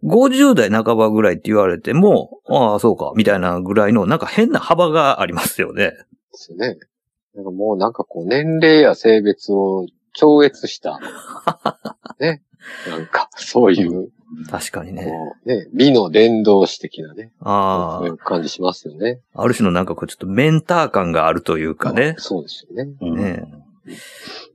[0.05, 5.93] 50代半ばぐらいって言われても、ああ、そうか、みたいなぐらいの、なんか変な幅がありますよね。
[5.93, 5.97] で
[6.33, 6.77] すよね。
[7.35, 10.99] なんかもうなんかこう年齢や性別を超越した、
[12.19, 12.43] ね。
[12.89, 14.11] なんかそういう、
[14.49, 15.13] 確かにね。
[15.45, 17.33] ね、美の伝道師的なね。
[17.41, 19.21] あそういう感じしますよね。
[19.35, 22.15] あ、ある種のなんかこうちょっとメンター感があるというかね。
[22.19, 22.93] そうですよね。
[23.01, 23.45] うんね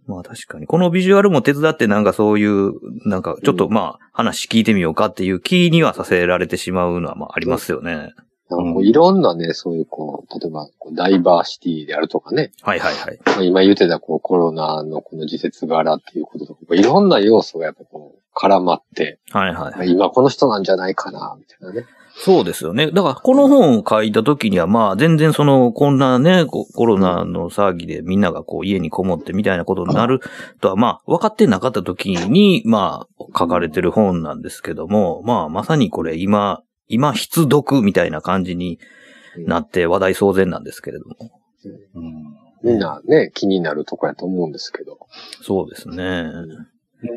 [0.07, 0.67] まあ確かに。
[0.67, 2.73] このビジュアルも手伝ってなんかそういう、
[3.09, 8.13] なんかちょっとまあ話聞いてみようかっていう気にはさせられてしまうのはまあありますよね。
[8.49, 12.51] なんかこういろんなね、そういうこう、例えばこうダイバーシティであるとかね。
[12.61, 13.19] はいはいはい。
[13.25, 19.83] まあ今言ってたこうコロナのこの時節柄っていうこととか、いろんな要素がやっぱこう絡まって、はいはいまあ。
[19.83, 21.87] 今この人なんじゃないかな、みたいなね。
[22.17, 22.91] そうですよね。
[22.91, 30.21] だから、この本を書いた時には、まあ、全然その、こんなね、こコロナの騒ぎでみんながこう、家にこもってみたいなことになる
[30.61, 38.79] とは、まあ、分かってなかった時に、まあ、書かれてる本なんですけども、まあ、まさにこれ、今、今、必読みたいな感じに
[39.37, 41.15] なって話題騒然なんですけれども。
[41.95, 44.97] うんみんなね、気になるとこやと思うんですけど。
[45.41, 46.25] そうですね。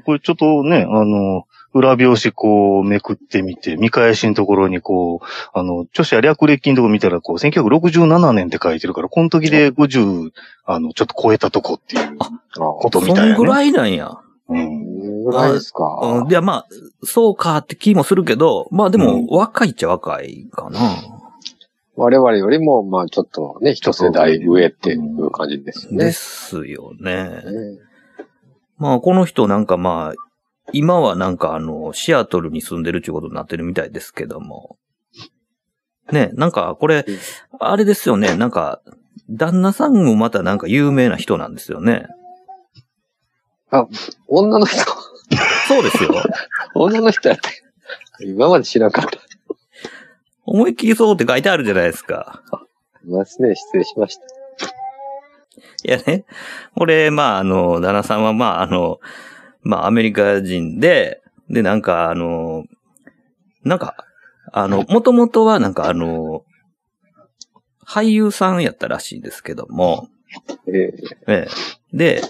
[0.05, 10.33] これちょっとね、あの、裏表紙こうめくってみて、見返しのところにこう、あの、著者略歴のところ見たらこう、1967年って書いてるから、この時で50、
[10.67, 13.29] あの、ちょっと超えたとこっていうあことみたいな、ね。
[13.37, 14.21] そんぐらいなんや。
[14.49, 15.25] うん。
[15.25, 15.85] ぐらいですか。
[16.03, 16.29] うん。
[16.31, 16.67] いや、まあ、
[17.05, 20.81] そうかって気もするけど、まあでも、若いっちゃ若いかな。
[21.97, 26.05] 我々よりも、まあちょっとね、一世代上っていう感じですね。
[26.07, 27.43] ですよね。
[28.79, 29.67] まあ、この人なん。
[29.67, 30.15] かまあ、
[30.73, 31.37] 今はなん。
[31.37, 32.83] かあの、シアトルに住ん。
[32.83, 34.77] でるっていうことになってるみたいですけども。
[36.13, 36.51] ね、なん。
[36.53, 37.05] かこれ、
[37.59, 38.51] あれですよね、なん。
[38.51, 38.81] か、
[39.29, 39.95] 旦那さん。
[39.95, 40.59] もまたなん。
[40.59, 41.55] か有名な人なん。
[41.55, 42.07] ですよね。
[44.27, 44.79] 女の人、
[45.69, 46.15] そうですよ。
[46.75, 47.51] 女の人やって。
[48.21, 49.19] 今まで知らなかった。
[50.45, 52.43] 思いっきりそうって書いてあるじゃないですか。
[53.05, 54.23] いますね、失礼しました。
[55.85, 56.25] いやね、
[56.75, 58.99] これ、まあ、あの、旦那さんは、まあ、あの、
[59.63, 62.65] まあ、アメリカ人で、で、なんか、あの、
[63.65, 64.07] なんか、
[64.53, 66.45] あの、もともとは、なんか、あの、
[67.87, 70.09] 俳優さんやったらしいんですけども、
[70.67, 70.95] ええ
[71.27, 71.49] え
[71.93, 71.97] え。
[71.97, 72.23] で、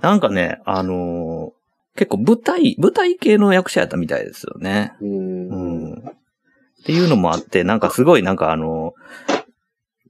[0.00, 1.52] なんかね、あの、
[1.96, 4.94] 結構舞台、舞台系の役者やったみたいですよね。
[5.00, 5.04] う。
[5.04, 5.92] うんん。
[5.94, 8.94] っていうのもあって、なんかすごい、なんかあの、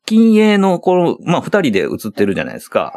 [0.06, 2.92] 金鋭の、この、まあ、二人で映ってるじゃないですか。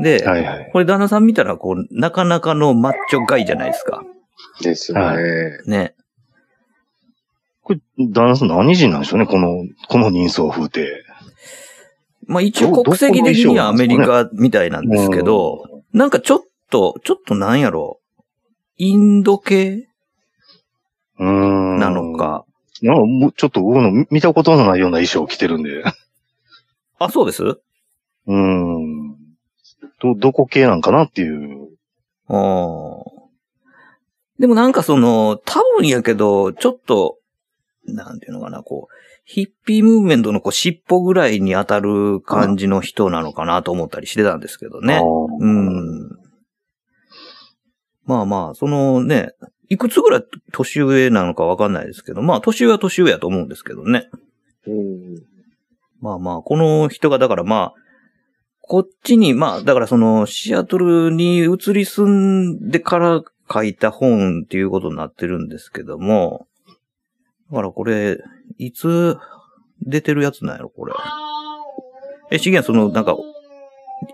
[0.00, 0.70] で、はいはい。
[0.72, 4.02] これ旦那さん見たら、こう、なかなかのマッチョガイじゃないですか。
[4.62, 5.58] ですよはね。
[5.66, 5.94] ね。
[7.62, 11.04] これ、旦那さん何人なんでしょうね、この、この人相風って。
[12.26, 18.00] まあ一応国籍的にはアメリカみたいなんですけど、なんかちょっと、ちょっとなんやろ
[18.76, 19.88] インド系？
[21.18, 21.78] うーん。
[21.78, 22.14] なの。
[22.18, 22.44] か。
[22.82, 25.82] なんかもうちょっと僕の見見たことのないような衣装を着てるんで。
[27.00, 27.42] あ、そうです？
[27.44, 29.16] うーん。
[30.02, 31.70] ど、どこ系なんかなっていう。
[32.28, 32.34] あ
[33.00, 33.22] あ。
[34.38, 37.16] でもなんかその、多分やけど、ちょっと、
[37.86, 38.94] なんていうのかな、こう、
[39.28, 45.00] ヒッピームーブメントのこう尻尾ぐらいに当たる感じの人なのかなと思ったりしてたんですけどね
[45.40, 46.10] うん。
[48.04, 49.32] まあまあ、そのね、
[49.68, 54.08] いくつぐらい年上なのかわかんないですけど、まあ年上は年上やと思うんですけどね。
[54.68, 55.16] うん。
[56.00, 57.74] まあまあ、この人がだからまあ、
[58.60, 63.22] こっちに、まあ、だからその、シアトルに移り住んでから
[63.52, 66.46] 書いた本っていうことになってるんですけども、
[67.50, 68.18] だからこれ、
[68.58, 69.18] いつ
[69.82, 70.94] 出てるやつなんやろ、これ。
[72.30, 73.16] え、資源その、なんか、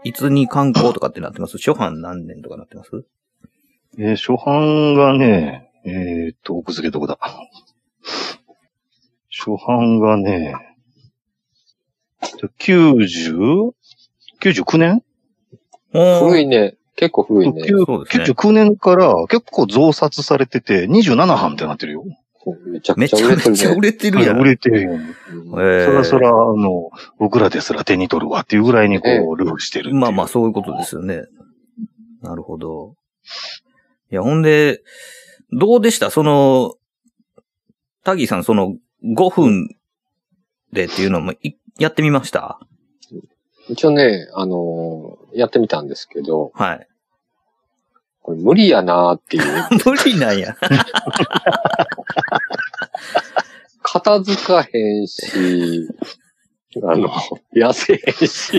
[0.04, 1.58] いつに刊行とかってなってます？
[1.58, 3.04] 初版何年とかなってます？
[3.98, 7.18] えー初版がね、えーっと、奥付けどこだ。
[9.30, 10.54] 初版がね、
[12.60, 13.72] 90、
[14.40, 15.02] 99年？
[15.92, 16.76] 古いね。
[16.96, 17.62] 結構古いね。
[17.62, 22.04] 9そうですね99年から結構増刷されてて、27版ってなってるよ。
[22.66, 23.80] めちゃめくちゃ売れてるちゃめちゃ売ね。
[23.82, 24.38] れてるやん。
[24.40, 24.93] 売れてるよ。
[24.93, 29.95] うんえーそらそら、あの、僕らですら手に取るわっていうぐらいにこええう、ルールしてる。
[29.95, 31.22] まあまあ、そういうことですよね。
[32.22, 32.95] なるほど。
[34.11, 34.80] いや、ほんで、
[35.53, 36.11] どうでした？
[36.11, 36.74] その、
[38.05, 38.74] タギーさん、その、
[39.05, 39.68] 5分
[40.72, 42.59] でっていうのもいやってみました？
[43.68, 46.88] 一応ね、あのーやってみたんですけど、はい。
[48.22, 49.44] これ無理やなーっていう。
[49.84, 50.56] 無理なんや。
[53.82, 55.88] 片付かへんし、
[56.82, 57.08] あの、
[57.54, 58.58] 痩せへんし。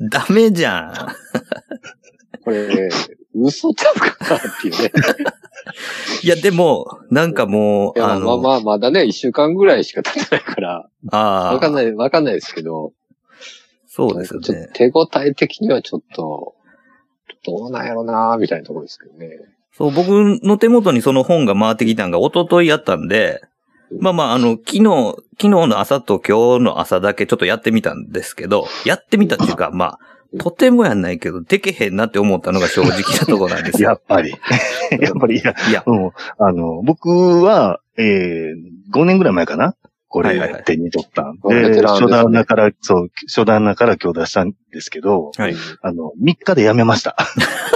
[0.00, 0.94] ダメじゃん。
[2.42, 2.88] これね、
[3.34, 4.90] 嘘ちゃうかなっていうね。
[6.22, 12.92] いや、でも、なんかも、いうや、まあの、まあ、まだね、一週間ぐらいしか経ってないから、ああ、わかんない、わかんないですけど、
[13.94, 14.70] そうですよね。
[14.72, 16.54] 手応え的にはちょっと、
[17.44, 19.28] どうなんやろなーみたいなところですけどね。
[19.76, 20.08] そう、僕
[20.42, 23.42] の手元にその本が回ってきたのが一昨日やったんで、
[24.00, 29.98] まあまあ、あの、昨日、昨日の朝と今日の朝だけちょっとやってみたんですけど、やってみたっていうか、まあ、
[30.38, 33.90] とてもやんないけど、でけへんなって思ったのが正直なところなんですよ。
[33.92, 34.30] やっぱり。
[35.00, 36.10] やっぱり、いや、いや、うん。
[36.38, 39.74] あの、僕は、えー、5年ぐらい前かな
[40.12, 45.54] これ手に取ったんベで、初段だから、そう、初段だから今日出したんですけど、はい。
[45.80, 47.16] あの、3日でやめました。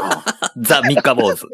[0.61, 1.47] ザ・三日坊主。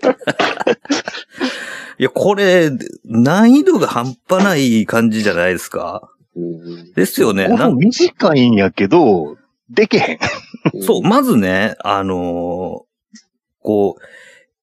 [1.99, 2.71] いや、これ、
[3.05, 6.09] 難易度が半端ない感じじゃないですか？
[6.35, 7.47] うんですよね。
[7.49, 9.37] なん短いんやけど、
[9.71, 10.19] でけへん。
[10.83, 12.83] そう、まずね、あのー
[13.63, 14.03] こう、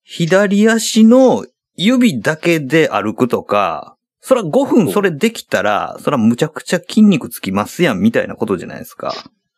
[0.03, 1.45] 左足の
[1.77, 3.95] 指だけで歩くとか、
[4.29, 9.11] そら5分それできたら、そらむちゃくちゃ筋肉つきますやん、みたいなことじゃないですか。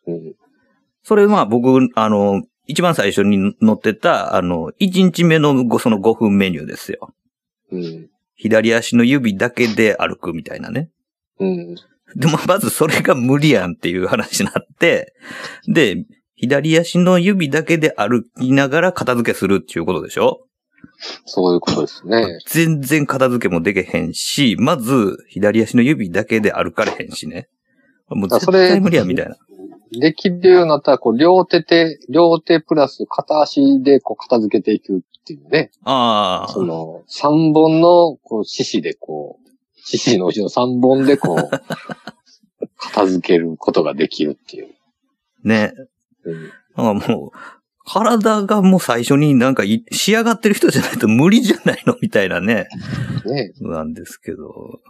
[0.06, 0.34] うん
[1.02, 7.12] それまあ僕、あの、一番最初に載ってた、あの、1日目のごその5分メニューですよ。
[7.70, 8.08] うん。
[8.34, 10.88] 左足の指だけで歩くみたいなね。
[11.38, 11.74] うん。
[12.16, 15.12] でも、まずそれが無理やんっていう話になって、
[15.66, 16.06] で、
[16.36, 20.46] 左足の指だけで歩きながら片付けするっていうことでしょ？
[21.24, 22.38] そういうことですね。
[22.46, 27.48] 全然片付けもできへんし、まず、左足の指だけで歩かれへんしね。
[28.08, 29.36] もう絶それ対無理やみたいな。
[29.92, 35.70] できるようになったら、こう、両手で、両手プラス片足で、こう、片付けていくっていうね。
[35.84, 39.50] あその、三本の、こう、獅子で、こう、
[39.84, 41.50] 獅子のうちの三本で、こう、
[42.76, 44.68] 片付けることができるっていう。
[45.44, 45.72] あ、ね。
[46.24, 47.30] うんなんかもう、
[47.84, 51.96] 体がもう最初になんかい仕上がってる人じゃないと無理じゃないの？
[52.00, 52.68] みたいなね。
[53.26, 53.52] ね。
[53.60, 54.80] なんですけど。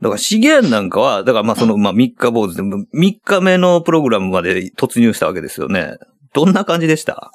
[0.00, 2.86] だから、資源なんかは、だからまあその、まあ3日坊主で、3
[3.22, 5.98] 日目のプログラムまで突入したわけですよね。
[6.32, 7.30] どんな感じでした？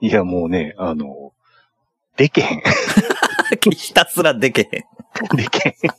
[0.00, 1.32] いや、もうね、あの、
[2.16, 2.62] でけへん。
[3.70, 5.36] ひたすらでけへん。
[5.36, 5.90] でけへん。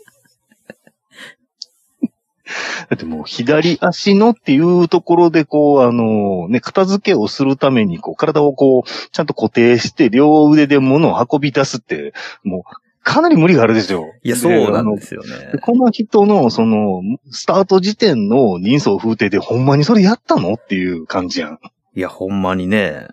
[2.90, 14.14] だってもう左足のっていうところでこう、あの、ね、片付けをするためにこう、体をこう、ちゃんと固定して両腕で物を運び出すって、もう、かなり無理があるでしょ。
[14.24, 21.60] いや、そうなんでですよねこの人の、その、スタート時点の人相風景でほんまにそれやったのっていう感じやん。
[21.96, 23.08] いや、ほんまにね。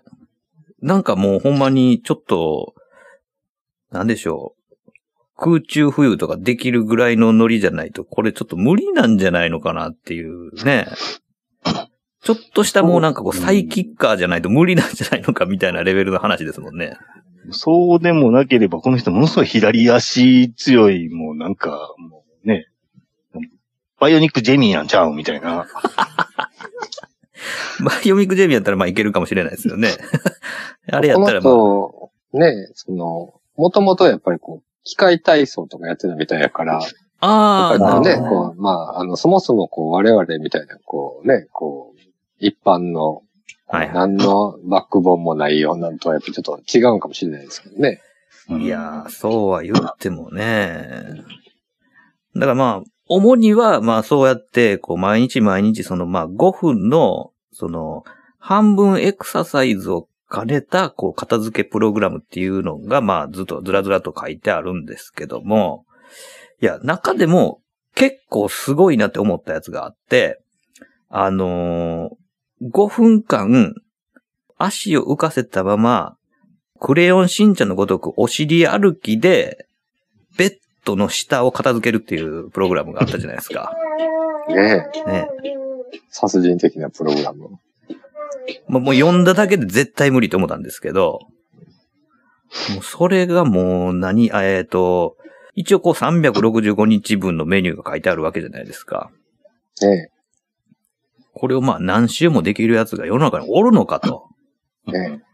[0.81, 2.73] なんかもうほんまにちょっと、
[3.91, 4.62] なんでしょう。
[5.35, 10.87] 空中浮遊とかできるぐらいのノリじゃないと、これちょっと無理なんじゃないのかなっていうね。
[12.21, 16.97] ちょっとしたもうなんかこう、サイキッカーじゃないと無理なんじゃないのかみたいなレベルの話ですもんね。
[17.51, 22.67] そうでもなければ、この人ものすごい左足強い、もうなんか、もうね、
[23.99, 25.67] バイオニックジェミーやんちゃうみたいな。
[27.83, 29.89] バイオミックジェミーやったらまあいけるかもしれないですよね。
[30.91, 31.53] あれやったらまあ、
[32.37, 36.81] ね、その、もともとやっぱりこう、機械体操とかやってたみたいやから、
[37.19, 41.99] ああ、なるほどこう、まあ、あの、そもそもこう、我々みたいな、こうね、こう、
[42.39, 43.21] 一般の、
[43.65, 48.01] はいはい何のバックボーンもないようなんとはやっぱちょっと違うのかもしれないですけどね。
[48.49, 51.23] いやー、そうは言ってもね。
[52.35, 58.03] だからまあ、主には、まあそうやって、こう、毎日毎日、そのまあ5分の、その、
[58.37, 65.85] 半分エクササイズを兼ねた、こう、片付けプログラムっていうのが、まあずっとずらずらと書いてあるんですけども、
[66.61, 67.61] いや、中でも
[67.95, 70.41] 結構すごいなって思ったやつがあって、
[71.09, 72.23] あのー
[72.63, 73.75] 5分間、
[74.57, 76.15] 足を浮かせたまま、
[76.79, 79.67] クレヨンしんちゃんのごとくお尻歩きで、
[80.37, 83.73] ベッドの下を片付けるっていうプログラムがあったじゃないですか。
[84.47, 85.27] ねえね。
[86.09, 87.59] 殺人的なプログラム。
[88.67, 91.19] もうもう読んだだけで絶対無理と思ったんですけど、
[92.73, 95.17] もうそれがもう何、あえっ、と、
[95.55, 99.11] 一応こう365日分のメニューが書いてあるわけじゃないですか。
[99.81, 100.09] ね
[101.35, 104.27] これをまあ何週もできるやつが世の中におるのかと。
[104.87, 105.33] え、ねえ。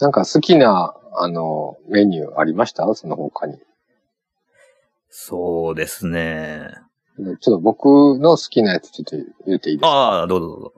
[0.00, 2.92] なんか好きな、あの、メニューありました？
[2.94, 3.56] その他に。
[5.08, 6.70] そうですね。
[7.18, 7.86] ちょっと僕
[8.18, 9.88] の好きなやつちょっと言っていいですか？
[9.88, 10.72] ああ、どうぞどうぞ。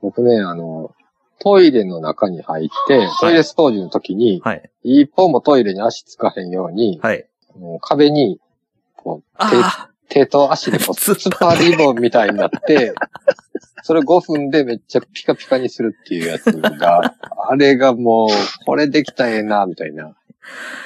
[0.00, 0.94] 僕ね、あの、
[1.40, 4.70] トイレの中に入って、トイレ掃除の時に、はい。
[4.82, 7.26] 一歩もトイレに足つかへんように、はい。
[7.56, 8.40] もう壁に、
[8.96, 12.94] こう、あ手、手と足でこう、突っ突っ張り棒みたいになって、
[13.84, 17.14] それ5分でめっちゃピカピカにするっていうやつが、
[17.48, 20.14] あれがもう、これできたらええな、みたいな。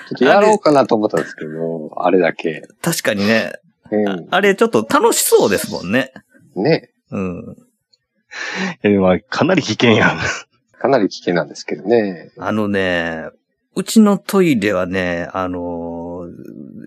[0.08, 2.62] ちょっとやろうかなと思ったんですけど、あれだけ。
[2.64, 3.52] あ、確かにね。
[3.90, 4.26] うん。
[4.30, 6.12] あれちょっと楽しそうですもんね。
[6.56, 6.90] ね。
[7.10, 7.56] うん。
[8.82, 10.18] えーまあ、かなり危険やん。
[10.78, 12.32] かなり危険なんですけどね。
[12.38, 13.28] あのね、
[13.74, 16.02] うちのトイレはね、あのー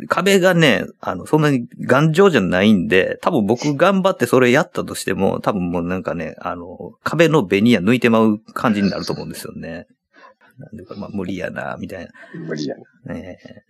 [0.07, 9.87] 壁がね、あの、そんなに頑丈じゃないんで、多分僕頑張ってそれやったとしても、多分もうなんかね、あの、壁のベニヤ抜いてまう感じになると思うんですよね。
[10.57, 12.83] なんでか、まあ無理やな、みたい無理やな。
[13.05, 13.13] な。
[13.13, 13.63] ねえ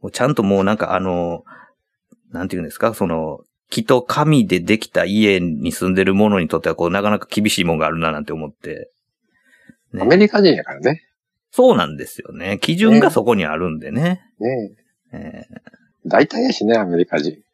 [0.00, 1.44] もうちゃんともうなんかあの、
[2.30, 3.40] なんていうんですか、その、
[3.72, 8.90] 木と紙でできた家に住んでる者にとっては、こう、なかなか厳しいもんがあるな、なんて思って。
[9.94, 11.02] ねアメリカ人やからね。
[11.50, 12.58] そうなんですよね。
[12.60, 14.22] 基準がそこにあるんでね。
[14.38, 14.70] ね
[15.12, 17.38] えー大体やしね、アメリカ人。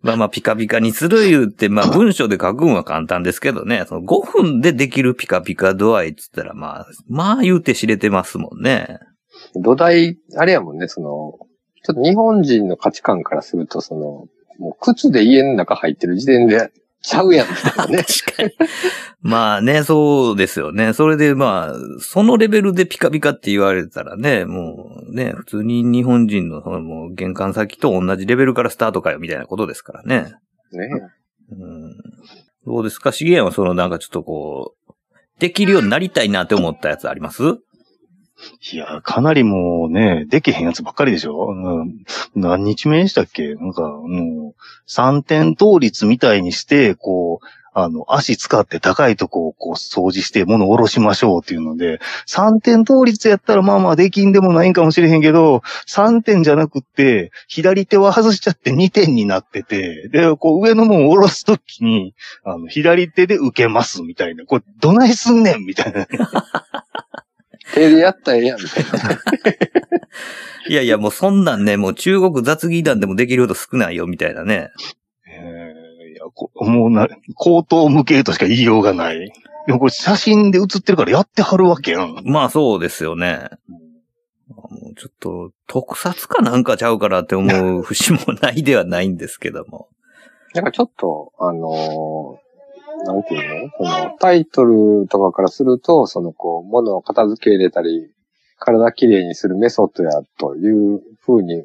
[0.00, 8.98] まあまあ、ピカピカにする言うて、まあ文章で書くんは簡単ですけどね、その5分でできるピカピカ度合いって言ったら、まあ、まあ言うて知れてますもんね。
[9.54, 11.43] 土台、あれやもんね、その、
[11.84, 14.26] ちょっと日本人の価値観からすると、その、
[14.58, 16.70] もう靴で家の中入ってる時点で、
[17.02, 17.54] ちゃうやん、ね。
[17.76, 17.86] 確
[18.36, 18.50] かに。
[19.20, 20.94] まあね、そうですよね。
[20.94, 30.32] それでまあ、そのレベルでピカピカって言われたらね、もうね、普通に日本人のそのもう玄関先と同じレベルからスタートかよみたいなことですからね。
[30.72, 30.88] ね
[31.52, 31.94] うん。
[32.64, 33.12] どうですか？
[33.12, 34.92] 資源はそのなんかちょっとこう、
[35.38, 37.42] できるようになりたいなって思ったやつあります？
[38.72, 43.54] いや、かなりもうね、できへんやつばっかりでしょ、うん、何日目でしたっけ？
[43.54, 62.14] なんか、もう、三点倒立みたいにして、こう、あの、足使って高いとこをこう掃除して物を下ろしましょうっていうので、三点倒立やったらまあまあできんでもないんかもしれへんけど、三点じゃなくって、左手は外しちゃって二点になってて、で、こう上のもんを下ろすときに、
[62.44, 66.06] あの、左手で受けますみたいな、これどないすんねんみたいな。
[67.74, 69.20] 手でやったらええやん、みたいな。
[70.68, 74.70] いやいや、もうそんなんね、もう中国雑技団でもできること少ないよ、みたいなね。
[75.28, 79.32] えーいやこもうな、口頭無形としか言いようがない。
[79.66, 82.22] でもこれ写真で写ってるからやってはるわけやん。
[82.24, 83.48] まあそうですよね。
[84.48, 89.88] もうちょっと、特撮かなんかちゃうからって思う節もないではないんですけども。
[90.54, 92.43] なんかちょっと、あのー
[93.04, 98.10] なんていうのその、タイトルとかからすると、その、こう、物を片付け入れたり、
[98.58, 101.64] 体きれいにするメソッドや、という風に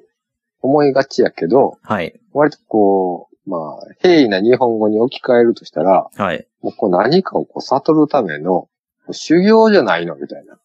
[0.61, 2.19] 思いがちやけど、はい。
[2.33, 6.47] 割とこう、まあ、平易な日本語に置き換えるとしたら、はい。
[6.61, 8.67] もうこう何かをこう悟るための
[9.11, 10.57] 修行じゃないのみたいな。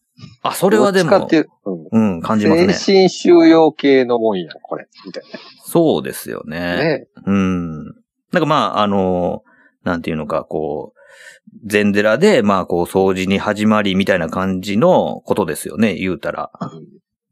[0.42, 2.14] あ、それはでもどっちかっ、て、うん。
[2.14, 2.72] うん、感じますね。
[2.72, 4.86] 精神収容系のもんやん、これ。
[5.06, 5.22] みたい
[5.64, 6.76] そうですよな。
[6.76, 6.76] ね。
[6.76, 7.06] ね。
[7.26, 7.84] うん。
[7.86, 7.94] なん
[8.40, 9.42] かまあ、あの、
[9.84, 16.50] なんていうのか、こう、禅寺で、まあ、こう、掃除に始まりみたいな感じのことですよね、言うたら。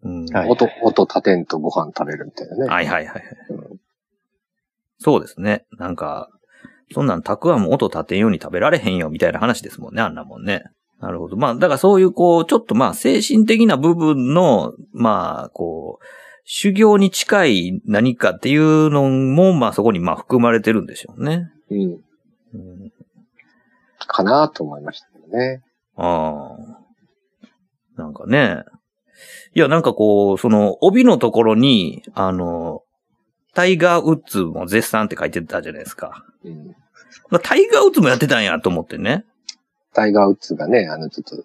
[0.02, 0.26] うん。
[0.26, 2.68] はい音、音立てんとご飯食べるみたいなね。
[2.68, 3.22] はいはいはい。
[3.50, 3.78] うん
[5.02, 5.66] そうですね。
[5.78, 6.30] なんか、
[6.94, 10.62] そんなんたくあんも音立てんように食べられへんよみたいな話ですもんね、あんなもんね。
[11.00, 11.36] なるほど。
[11.36, 16.04] まあ、だからそういうこう、ちょっとまあ、精神的な部分の、まあ、こう、
[16.44, 21.48] 修行に近い何かっていうのも、まあそこにまあ含まれてるんでしょうね。
[21.70, 22.00] うん。
[24.18, 25.62] うん、かなと思いましたけどね。
[25.96, 26.82] ああ。
[27.96, 28.64] なんかね。
[29.54, 32.82] いや、なんかこう、その、帯のところに、あの、
[33.54, 36.24] タイガー・ウッズも絶賛って書いてたじゃないですか。
[36.44, 36.74] うん。
[37.28, 39.24] まあ、タイガー・ウッズもやってたんやと思ってね。
[39.92, 41.44] タイガー・ウッズがね、あの、ちょっと、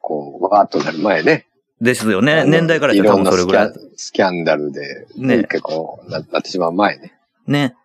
[0.00, 1.46] こう、わーっとなる前ね。
[1.80, 2.44] ですよね。
[2.46, 7.12] 年代から言ったら多分それぐらいスキャンダルで、ね結構な、なってしまう前ね。
[7.46, 7.76] ね。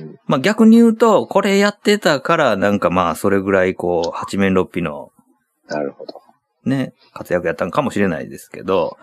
[0.00, 0.18] うん。
[0.26, 5.10] まあ逆に言うと、これやってたから、なんかまあそれぐらいこう、八面六臂の
[5.68, 6.20] なるほど。
[6.64, 8.96] ね、活躍やったんかもしれないですけど、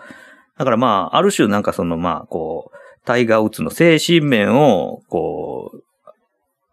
[0.58, 5.82] だからまあ、ある種なんかそのまあ、こう、タイガー・ウッズの精神面を、こう、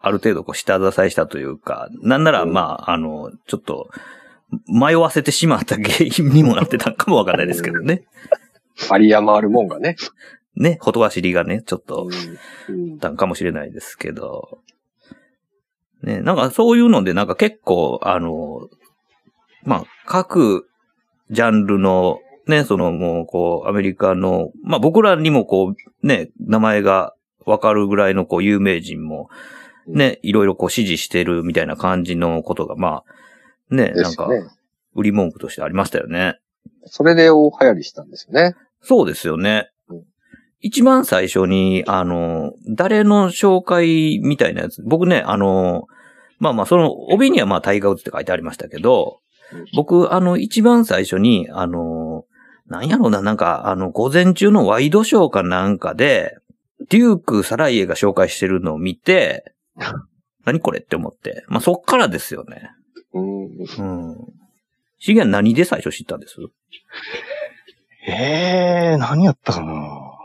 [0.02, 3.90] ある程度こう下支えしたというか、なんならまあ、あの、ちょっと、
[4.68, 8.04] 迷わせてしまった原因にもなってたかもわかんないですけどね。
[8.92, 9.96] 有り余るもんがね。
[10.56, 12.10] ね、ほとばしりがね、ちょっと、
[12.70, 14.60] うんたんかもしれないですけど。
[16.04, 18.70] ね、なんかそういうので、なんか結構、あの、
[19.64, 20.68] まあ、各
[21.30, 27.14] ジャンルの、ね、そのもう、こう、アメリカの、まあ僕らにもこう、ね、名前が
[27.45, 29.30] わかるぐらいのこう、有名人も、
[29.88, 33.04] ね、いろいろこう支持してるみたいな感じのことが、ま
[33.70, 34.30] あ、ね、なんか。
[34.95, 36.39] 売り文句としてありましたよね。
[36.86, 38.56] それで大流行りしたんですよね。
[38.82, 39.78] そうですよねうん。
[40.62, 45.88] 一番最初に、あの、誰の紹介みたいなやつ、僕ね、あの、
[46.39, 49.20] まあまあ、その、帯にはまあ、タイガー・ウッズって書いてありましたけど
[49.53, 52.26] うん、僕、あの、一番最初に、あの、
[52.68, 56.38] なんやろうな、なんか、あの、午前中のワイドショーかなんかで、
[56.89, 59.53] デューク・サライエが紹介してるのを見て、
[60.45, 61.43] 何これって思って。
[61.47, 62.72] まあ、そっからですよね。
[63.14, 63.45] うん。
[63.45, 64.18] うん。
[64.99, 66.36] シゲは何で最初知ったんです？
[68.07, 70.18] ええー、何やったかな？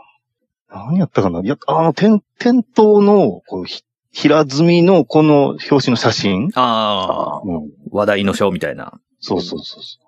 [0.75, 7.71] 何やったかないや、あの、店、店頭の、こう、ひ平積みのこの表紙の写真ああ、うん。
[7.91, 8.93] 話題のショーみたいな。
[9.19, 9.99] そうそうそうそ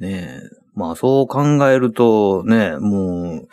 [0.00, 0.62] ねえ。
[0.74, 3.48] まあそう考えるとね、もう、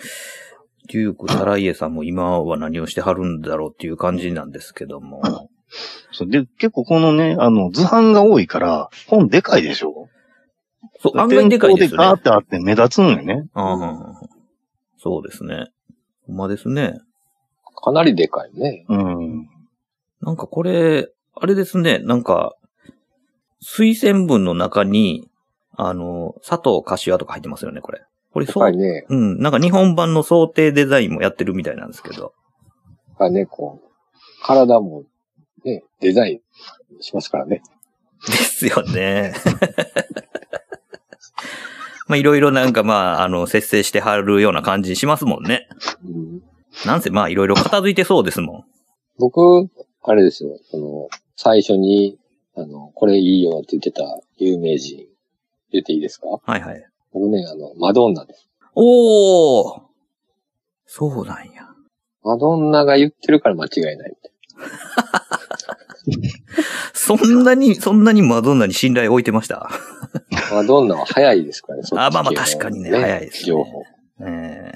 [0.92, 5.20] デューク・サライエさんも今は何をしてはるんだろうっていう感じなんですけども。
[5.20, 5.22] う
[6.12, 6.30] そう。
[6.30, 10.08] で、結構このね、あの、図版が多いから、本でかいでしょ
[11.02, 12.04] そう、案外でかいですよね。
[12.04, 13.48] でガーってあって目立つのよね。
[13.54, 14.22] ああ
[14.98, 15.68] そうですね。
[16.30, 17.00] ほんまですね。
[17.76, 18.86] かなりでかいね。
[18.88, 19.50] うん。
[20.22, 22.56] なんかこれ、あれですね、なんか、
[23.64, 25.28] 推薦文の中に、
[25.76, 28.04] あの、佐藤柏とか入ってますよね、これ。
[28.32, 29.06] これそう、ね。
[29.10, 32.34] うん、なんか日本版の想定デザインもやってるみたいなんですけど。
[33.18, 33.90] がね、こう、
[34.44, 35.06] 体も、
[35.66, 36.42] ね、デザイ
[37.00, 37.64] ンしますからね。
[38.28, 39.34] ですよね。
[42.10, 45.70] まあいろいろなんかまあ、あの、節制してはるような感じしますもんね。
[46.04, 46.42] うん、
[46.86, 48.64] なんせまあいろいろ片付いてそうですもん。
[49.20, 49.70] 僕、
[50.04, 52.18] あれですよ、その、最初に、
[52.56, 54.04] あの、これいいよって言ってた
[54.38, 55.06] 有名人、
[55.72, 56.28] 言っていいですか？
[56.28, 56.84] はいはい。
[57.14, 58.50] 僕ね、あの、マドンナです。
[58.76, 59.82] おー
[60.88, 61.68] そうなんや。
[62.24, 64.18] マドンナが言ってるから間違いない
[66.94, 69.70] そんなに、そんなにマドンナに信頼置いてました？
[70.32, 70.56] な。
[70.56, 73.84] マドンナは早いですからね、あまあまあ確かにね早いですね情報。
[74.22, 74.72] え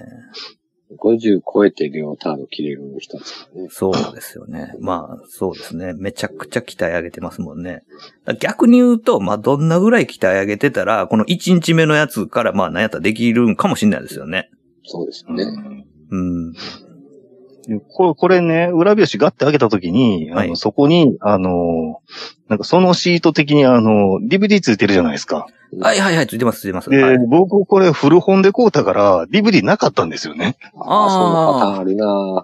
[0.97, 3.69] 50超えてレオタード着れる人ですからねー。
[3.71, 4.75] そうですよね。
[4.79, 5.93] まあ、そうですね。
[5.93, 7.83] めちゃくちゃ鍛え上げてますもんね。
[8.39, 14.49] 逆に言うと、まあ、どんなぐらい鍛え上げてたら、この1日目のやつから、まあ、何やったらできるんかもしれないですよね。
[14.85, 15.43] そうですよね。
[15.43, 16.53] うんうん。
[17.67, 20.57] でこれ、これね、裏表紙ガッて開けたときに、あの、はい。
[20.57, 22.01] そこに、あの、
[22.49, 25.47] なんかそのシート的にあの、DVD ついてるじゃないですか。
[25.79, 26.89] はいはいはい、ついてます、ついてます。
[26.89, 30.57] で、はい、僕これ古本で買うたから、DVD なかったんですよね。
[30.75, 32.43] ああ、そんなパターンあるな。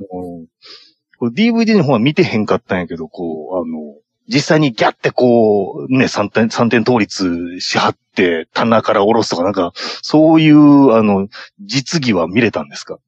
[1.20, 3.96] これ DVD の方は見てへんかったんやけど、こう、あの、
[4.28, 11.28] 実際にギャってこう、ね、3点、三点倒立しはって、棚から下ろすとか、なんか、そういう、あの、
[11.60, 13.00] 実技は見れたんですか？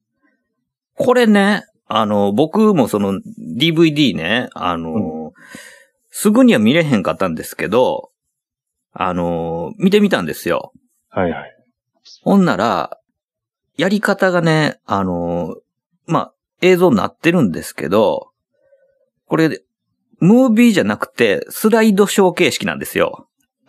[0.94, 5.32] これね、あの、僕もその DVD ね、あの、
[6.10, 8.10] すぐには見れへんかったんですけど、
[8.92, 10.72] あの、見てみたんですよ。
[11.08, 11.56] はいはい。
[12.22, 12.98] ほんなら、
[13.76, 15.56] やり方がね、あの、
[16.06, 18.30] まあ、映像になってるんですけど、
[19.26, 19.62] これ、
[20.20, 23.28] ムービーじゃなくて、スライドショー形式なんですよ。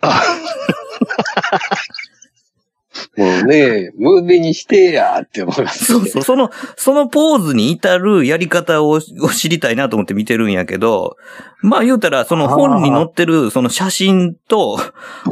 [3.16, 11.16] もうね、ムービーにしてやって思います、そうそう、その、そのポーズに至るやり方をを知りたいなと思って見てるんやけど、
[11.60, 14.78] まあ言うたら、その本に載ってるその写真と、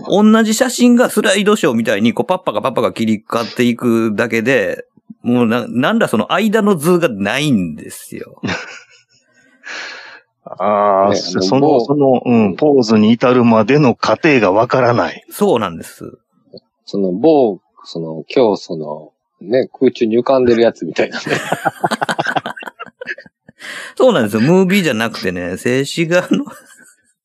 [0.08, 4.86] 同じ写真がスライドショーみたいに、こうパッパがパッパが切り替わっていくだけで、
[5.22, 8.40] もうな、なんだその間の図がないんですよ。
[10.44, 15.24] ああ、ねその、その、うん、ポーズに至るまでの過程がわからない。
[15.30, 16.18] そうなんです。
[16.84, 21.24] その某、その、今日その、ね、空中に浮かんでるやつみたいなね。
[23.96, 24.42] そうなんですよ。
[24.42, 26.44] ムービーじゃなくてね、静止画の、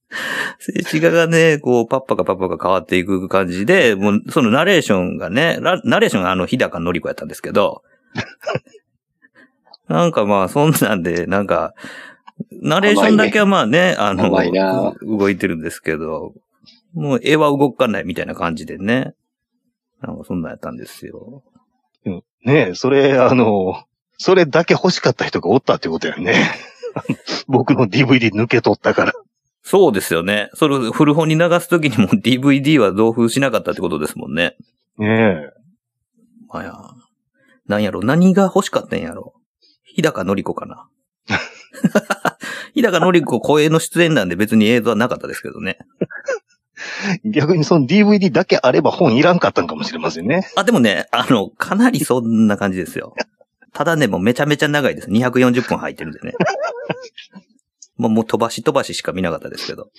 [0.59, 7.83] 静止画がね、こう、パッパがパッパが変わっていく感じで、もう、そのナレーションがね、ラナレーションがあの、日高のり子やったんですけど、
[9.87, 11.73] なんかまあ、そんなんで、なんか、
[12.51, 14.29] ナレーションだけはまあね、あの
[15.01, 16.33] 動いてるんですけど、
[16.93, 19.13] もう絵は動かないみたいな感じでね。
[20.01, 21.43] なんかそんなんやったんですよ。
[22.05, 23.83] うんねえ、それ、あの、
[24.17, 26.33] それだけ欲しかった人がおったってことやね。
[27.47, 29.13] 僕の DVD 抜け取ったから。
[29.63, 30.49] そうですよね。
[30.53, 34.55] それ古本に流すときにも DVD は同封しなかったってことですもんね。
[34.97, 35.53] ねえ。
[36.47, 36.73] まあや。
[37.67, 39.33] なんやろ何が欲しかったんやろ
[39.83, 40.87] 日高のり子かな。
[42.73, 45.77] 日高のり子声の出演なんで別に映像はなかったですけどね。
[47.25, 50.47] 逆にその DVD だけあれば本いらんかったんかもしれませんね。
[50.55, 53.15] あ、でもね、あの、かなりそんな感じですよ。
[53.73, 55.09] ただね、もうめちゃめちゃ長いです。
[55.09, 56.33] 240分入ってるんでね。
[57.97, 59.89] もうもう飛ばし飛ばししか見なかったですけど。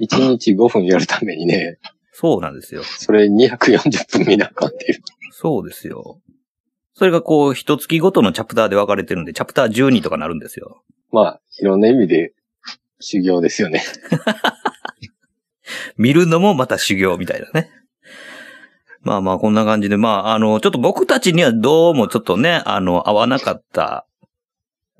[0.00, 1.78] 1日5分やるためにね、
[2.12, 2.82] そうなんですよ。
[2.84, 5.02] それ240分見なあかんっていう。
[5.32, 6.20] そうですよ。
[6.94, 10.82] それがこう、一月ごとのチャプターで分かれてるんで、チャプター12とかなるんですよ。
[11.12, 12.34] まあ、いろんな意味で
[13.00, 13.82] 修行ですよね。
[15.96, 17.70] 見るのもまた修行みたいなね。
[19.02, 24.06] まあまあ、こんな感じで、まあ、あの、ちょっと僕たちにはどうもちょっとね、あの、合わなかった、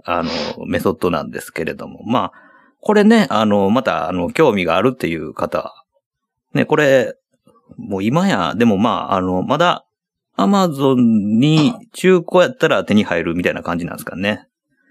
[0.04, 0.30] あの、
[0.66, 2.32] メソッドなんですけれども、まあ、
[2.80, 5.84] これね、あの、また、あの、興味があるっていう方、
[6.54, 7.14] ね、これ、
[7.76, 9.84] もう今や、でもまあ、あの、まだ、
[10.36, 14.46] アマゾンに中古やったら手に入るみたいな感じなんですかね。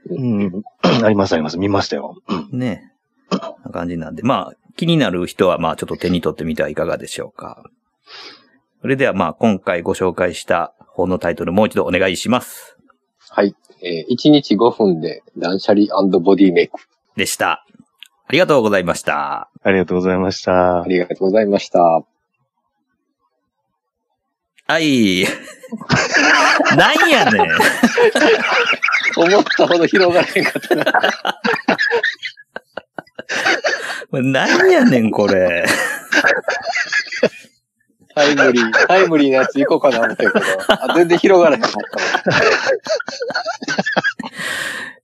[0.10, 0.62] うん。
[1.04, 1.58] ありますあります。
[1.58, 2.18] 見ましたよ。
[2.52, 2.92] ね。
[3.32, 7.64] な感じなんで、まあ、気になる人は、まあ、ちょっと手に取ってみてはいかがでしょうか。
[8.82, 12.78] それでは、まあ、今回ご紹介した本のタイトル、もう一度お願いします。
[13.30, 13.56] はい。
[13.82, 15.88] えー、1日5分で断捨離
[16.20, 16.80] ボディメイク。
[17.16, 17.66] でした。
[18.28, 19.50] ありがとうございました。
[19.64, 20.88] ありがとうございましたあ。
[20.88, 21.80] りがとうございました。
[24.68, 25.26] はい。
[26.78, 27.48] なんやねん。
[29.18, 30.84] 思ったほど広がらへんかったな。
[34.12, 35.66] なんやねん、これ。
[38.16, 40.34] タイムリー、タイムリーなやつ行こうかな思ったけど、
[40.68, 42.40] あ全然広がらへんかったわ。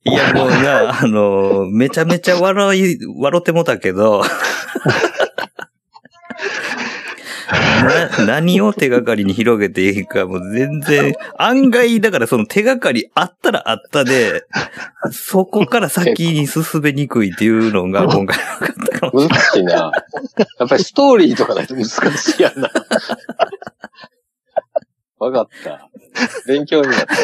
[0.04, 4.28] いや、もうな、あの、めちゃめちゃ笑い、笑ってもたけど、な、
[8.26, 14.44] 何を手がかりに広げていいか、もう全然、案外、だからその手がかりあったらあったで、
[15.12, 19.28] そこから先に進めにくいっていうのが今回分かったかも。
[19.28, 19.72] 難しいな。
[19.72, 19.90] や
[20.64, 22.70] っぱりストーリーとかないと難しいやんな。
[25.18, 25.88] わかった。
[26.46, 27.18] 勉強になったわ。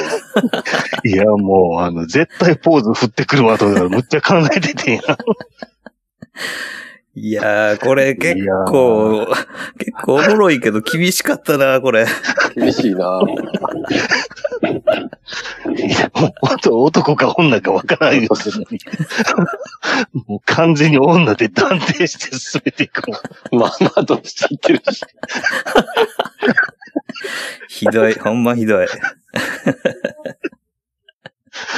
[1.05, 5.03] いや、もう、あの、絶対ポーズ振ってくるわと思ったら、むっちゃ考えててんや。
[7.15, 8.37] いやー、これ結
[8.69, 9.27] 構、
[9.79, 12.07] 結構おもろいけど厳しかったな、これ。
[12.55, 13.21] 厳しいな。
[15.77, 18.29] いやもう本当男か女かわからんよ。
[20.27, 23.61] もう完全に女で断定して進めていくもん。
[23.61, 25.05] まあまあ、どうしていってるし。
[27.69, 28.87] ひどい、ほんまひどい。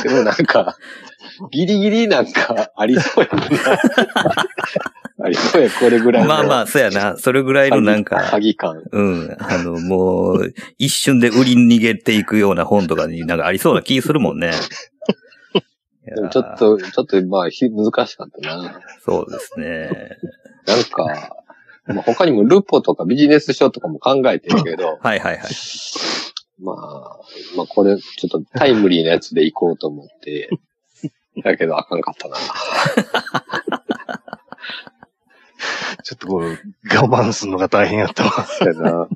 [0.05, 0.77] でもなんか、
[1.51, 3.49] ギリギリなんかありそうやもんな。
[5.25, 6.29] ありそうや、これぐらいの。
[6.29, 7.17] まあまあ、そうやな。
[7.17, 8.23] それぐらいのなんか、
[8.59, 8.83] 感。
[8.93, 9.37] うん。
[9.41, 14.51] あの、もう、一瞬で売り逃げていくような本とかになんかありそうな気するもんね。
[16.15, 18.81] でもちょっと、ちょっとまあ、ひ難しかったな。
[19.03, 20.19] そうですね。
[20.67, 21.37] なんか、
[21.87, 25.41] まあ、他にもルポとかビジネス書とかも考えてるけど、 はいはいはい。
[26.61, 26.77] まあ、
[27.57, 30.51] まあこれちょっとタイムリーなやつで行こうと思って、
[31.43, 32.37] だけどあかんかったな。
[36.05, 36.59] ちょっとこう、
[36.95, 38.45] 我慢するのが大変やったわ。
[38.45, 39.09] そうやな。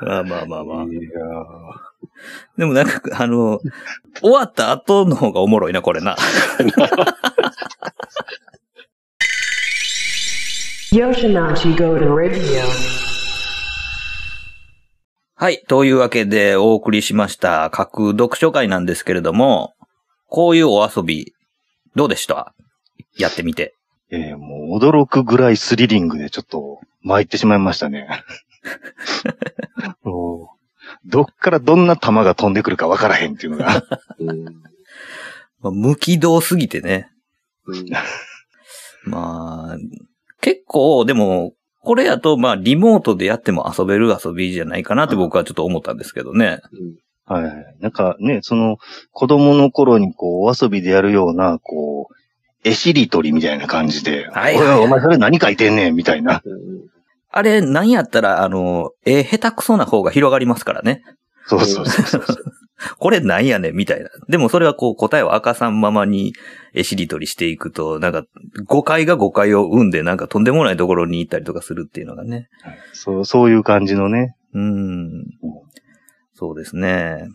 [0.00, 0.84] まあまあまあまあ。
[0.84, 1.00] いや
[2.56, 3.60] でもなんか、あの、
[4.20, 6.16] 終わった後の方がおもろいな、これな。
[15.38, 15.62] はい。
[15.68, 19.74] というわけでお送りしました、各読書会なんですけれども、
[20.28, 21.34] こういうお遊び、
[21.94, 22.54] どうでした？
[23.18, 23.74] やってみて。
[24.10, 28.08] えーもう驚くぐらいスリリングでちょっと参ってしまいましたね。
[30.02, 30.56] もう
[31.04, 33.82] どっからどんな弾が飛んでくるかわからへんっていうのが。
[34.18, 34.44] うん。
[35.60, 37.10] まあ、無軌道すぎてね。
[37.66, 37.86] うん
[39.08, 39.76] まあ、
[40.40, 46.60] 結構、でも、これやと、まあ、リモートでやっても遊べる遊びじゃないかなって僕はちょっと思ったんですけどね。
[46.72, 46.96] うん
[47.28, 47.76] はい。
[47.80, 48.76] なんかね、その、
[49.10, 52.14] 子供の頃にこう、お遊びでやるような、こう、
[52.66, 56.42] 絵しりとりみたいな感じで、はいおいお前それ何書いてんねんみたいな。
[56.44, 56.96] うん
[57.36, 61.02] あれ、なんやったら、あの、絵下手くそな方が広がりますからね。
[61.44, 62.22] そうそうそう。
[62.98, 64.08] これなんやねん、みたいな。
[64.26, 66.32] でもそれはこう答えを明かさんままに
[66.72, 68.24] 絵しりとりしていくと、なんか
[68.64, 72.48] 誤解が誤解を生んで、なんかとんでもないところに行ったりとかするっていうのがね。
[72.94, 74.34] そう、そういう感じのね。
[74.54, 75.26] うん。
[76.32, 77.28] そうですね。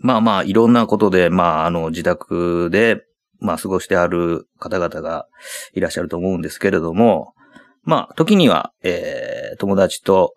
[0.00, 3.04] まあまあ、いろんなことで、まあ、あの、自宅で、
[3.40, 5.26] まあ、過ごしてある方々が
[5.74, 7.34] いらっしゃると思うんですけれども、
[7.82, 10.34] まあ、時には、えー、友達と、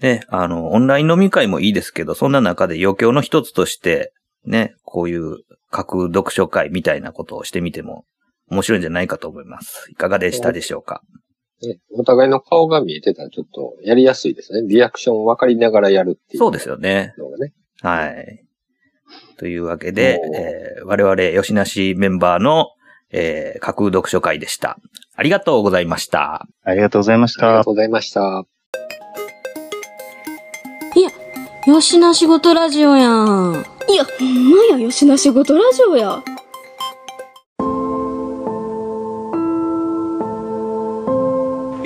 [0.00, 4.12] ね、あの、オンライン飲み会もいいですけど、そんな中で余興の一つとして、
[4.44, 5.36] ね、こういう
[5.70, 8.04] 各読書会みたいなことをしてみても
[8.48, 9.90] 面白いんじゃないかと思います。
[9.90, 11.02] いかがでしたでしょうか？
[11.62, 14.66] ね、お互いの顔が見えてたらちょっとやりやすいですね。
[14.66, 16.38] リアクション分かりながらやるっていう。
[16.38, 17.12] そうですよね。
[17.82, 18.46] はい。
[19.38, 22.68] というわけでえー我々、吉なしメンバーの、
[23.10, 24.78] えー架空読書会でした。
[25.16, 26.46] ありがとうございました。
[26.64, 27.70] ありがとうございましたありがと。
[27.70, 28.46] うございました。
[30.96, 31.10] いや、
[31.66, 33.64] よしな仕事ラジオやん。
[33.88, 36.22] いや、ほんまや、よしな仕事ラジオや。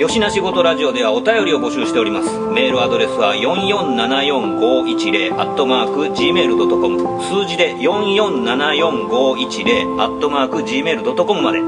[0.07, 2.29] 吉な仕事ラジオではお便りを募集しております。
[2.53, 11.59] メールアドレスは4474510アットマーク gmail.com 数字で4474510アットマーク gmail.com まで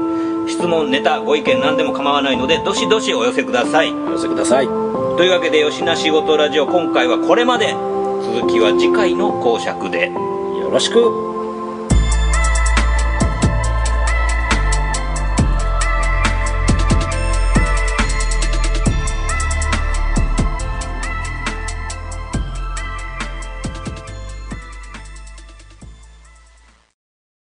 [0.48, 3.92] 質問、ネタ、ご意見何でも構わないのでどしどしお寄せください。
[3.92, 4.66] お寄せください。
[4.66, 7.74] というわけで吉な仕事ラジオ今回はこれまで
[8.22, 10.12] 続きは次回の講釈で。
[10.12, 11.37] よろしく。